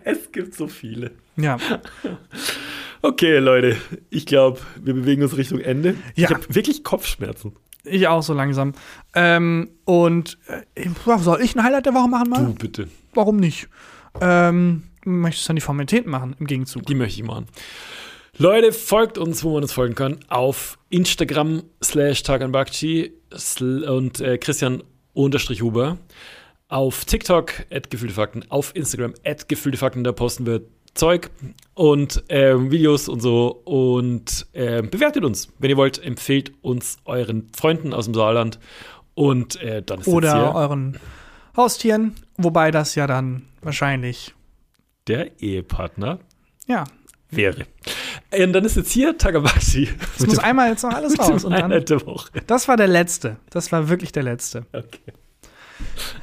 [0.05, 1.11] Es gibt so viele.
[1.37, 1.59] Ja.
[3.05, 3.77] Okay, Leute,
[4.11, 5.97] ich glaube, wir bewegen uns Richtung Ende.
[6.15, 6.29] Ja.
[6.29, 7.57] Ich habe wirklich Kopfschmerzen.
[7.83, 8.75] Ich auch so langsam.
[9.13, 12.45] Ähm, und äh, soll ich ein Highlight der Woche machen mal?
[12.45, 12.89] Du bitte.
[13.13, 13.69] Warum nicht?
[14.21, 16.87] Ähm, möchtest du dann die Formalitäten machen im Gegenzug?
[16.87, 17.47] Die möchte ich machen.
[18.39, 23.13] Leute, folgt uns, wo man uns folgen kann, auf Instagram slash Taganbakchi
[23.61, 25.99] und äh, Christian unterstrich Huber.
[26.69, 30.63] Auf TikTok, at gefühlte Fakten, auf Instagram, at gefühlte Fakten, da posten wir
[30.95, 31.31] Zeug
[31.75, 35.49] und ähm, Videos und so und ähm, bewertet uns.
[35.59, 38.59] Wenn ihr wollt, empfehlt uns euren Freunden aus dem Saarland
[39.15, 40.99] und äh, dann ist jetzt Oder euren
[41.57, 44.35] Haustieren, wobei das ja dann wahrscheinlich,
[45.07, 46.19] der Ehepartner
[46.67, 46.85] ja,
[47.31, 47.67] wäre.
[48.31, 49.89] Äh, Und dann ist jetzt hier Tagabashi.
[50.19, 51.45] es muss einmal jetzt noch alles raus.
[51.45, 52.31] Und dann, Woche.
[52.47, 53.37] das war der letzte.
[53.51, 54.67] Das war wirklich der letzte.
[54.73, 55.13] Okay.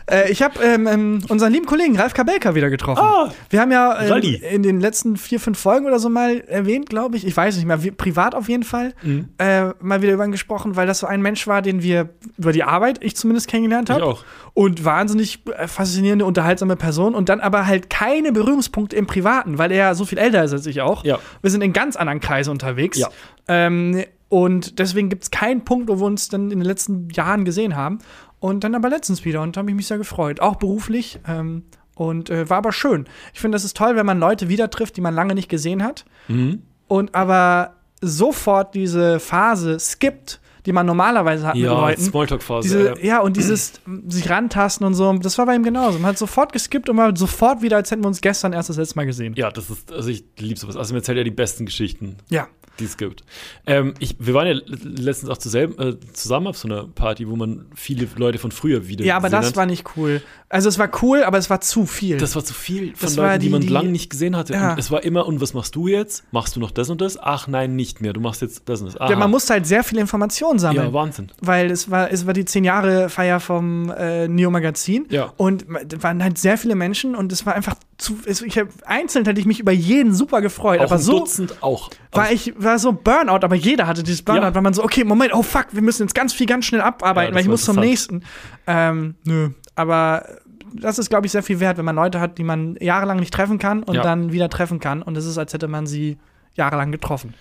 [0.09, 3.01] Äh, ich habe ähm, ähm, unseren lieben Kollegen Ralf Kabelka wieder getroffen.
[3.01, 6.89] Ah, Wir haben ja ähm, in den letzten vier, fünf Folgen oder so mal erwähnt,
[6.89, 7.25] glaube ich.
[7.27, 9.29] Ich weiß nicht mehr, wie, privat auf jeden Fall, Mhm.
[9.37, 12.51] äh, mal wieder über ihn gesprochen, weil das so ein Mensch war, den wir über
[12.51, 14.03] die Arbeit, ich zumindest kennengelernt habe.
[14.03, 14.23] auch.
[14.53, 17.15] Und wahnsinnig äh, faszinierende, unterhaltsame Person.
[17.15, 20.53] Und dann aber halt keine Berührungspunkte im Privaten, weil er ja so viel älter ist
[20.53, 21.03] als ich auch.
[21.05, 21.19] Ja.
[21.41, 22.97] Wir sind in ganz anderen Kreisen unterwegs.
[22.97, 23.09] Ja.
[23.47, 27.45] Ähm, und deswegen gibt es keinen Punkt, wo wir uns dann in den letzten Jahren
[27.45, 27.97] gesehen haben.
[28.39, 30.39] Und dann aber letztens wieder und da habe ich mich sehr gefreut.
[30.39, 31.19] Auch beruflich.
[31.27, 31.63] Ähm,
[31.95, 33.05] und äh, war aber schön.
[33.33, 35.83] Ich finde, das ist toll, wenn man Leute wieder trifft, die man lange nicht gesehen
[35.83, 36.05] hat.
[36.29, 36.61] Mhm.
[36.87, 42.01] Und aber sofort diese Phase skippt, die man normalerweise hat mit Ja, Leuten.
[42.01, 42.63] Smalltalk-Phase.
[42.67, 43.15] Diese, ja.
[43.15, 45.99] ja, und dieses m, sich rantasten und so, das war bei ihm genauso.
[45.99, 48.77] Man hat sofort geskippt und war sofort wieder, als hätten wir uns gestern erst das
[48.77, 49.33] letzte Mal gesehen.
[49.35, 50.75] ja, das ist, also ich liebe sowas.
[50.77, 52.47] Also mir erzählt ja die besten Geschichten, Ja.
[52.79, 53.23] Die es gibt.
[53.65, 54.53] Ähm, ich, wir waren ja
[54.83, 58.87] letztens auch zuselben, äh, zusammen auf so einer Party, wo man viele Leute von früher
[58.87, 59.55] wieder Ja, aber das hat.
[59.55, 60.21] war nicht cool.
[60.51, 62.17] Also es war cool, aber es war zu viel.
[62.17, 64.53] Das war zu viel von Das Leuten, die, die- man lange nicht gesehen hatte.
[64.53, 64.71] Ja.
[64.73, 66.23] Und es war immer, und was machst du jetzt?
[66.31, 67.19] Machst du noch das und das?
[67.21, 68.13] Ach nein, nicht mehr.
[68.13, 68.99] Du machst jetzt das und das.
[68.99, 69.11] Aha.
[69.11, 70.87] ja, man musste halt sehr viel Informationen sammeln.
[70.87, 71.31] ja, Wahnsinn.
[71.41, 75.05] weil es war, es war die 10 Jahre Feier vom äh, Neo Magazin.
[75.09, 75.33] Ja.
[75.37, 78.17] Und da waren halt sehr viele Menschen und es war einfach zu.
[78.25, 80.79] Es, ich hab, einzeln hätte ich mich über jeden super gefreut.
[80.79, 81.89] Auch aber so Dutzend auch.
[82.11, 84.55] war ich, war so Burnout, aber jeder hatte dieses Burnout, Ja.
[84.55, 87.31] weil man so, okay, Moment, oh fuck, wir müssen jetzt ganz viel ganz schnell abarbeiten,
[87.31, 88.23] Ja, weil ich war muss zum nächsten.
[88.67, 89.49] Ähm, nö.
[89.75, 90.25] Aber
[90.73, 93.33] das ist, glaube ich, sehr viel wert, wenn man Leute hat, die man jahrelang nicht
[93.33, 94.03] treffen kann und Ja.
[94.03, 95.01] dann wieder treffen kann.
[95.01, 96.17] Und es ist, als hätte man sie
[96.53, 97.33] jahrelang getroffen.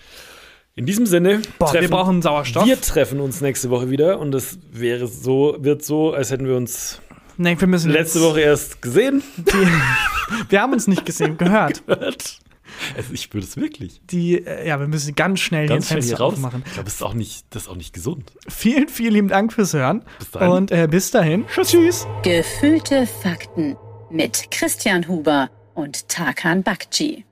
[0.75, 2.65] In diesem Sinne, Boah, wir brauchen Sauerstoff.
[2.65, 6.55] Wir treffen uns nächste Woche wieder und es wäre so, wird so, als hätten wir
[6.55, 7.01] uns
[7.41, 9.23] Nee, wir letzte Woche erst gesehen.
[9.37, 9.53] Die,
[10.49, 11.83] wir haben uns nicht gesehen, gehört.
[12.97, 14.01] Also ich spüre das wirklich.
[14.09, 16.63] Die, äh, ja, wir müssen ganz schnell Ganz schnell Fenster aufmachen.
[16.65, 18.31] Ich glaube, das ist auch nicht, das ist auch nicht gesund.
[18.47, 20.03] Vielen, vielen lieben Dank fürs Hören.
[20.17, 20.49] Bis dahin.
[20.49, 21.45] Und äh, bis dahin.
[21.47, 22.07] Tschüss, tschüss.
[22.23, 23.77] Gefühlte Fakten
[24.09, 27.25] mit Christian Huber und Tarkan Bakci.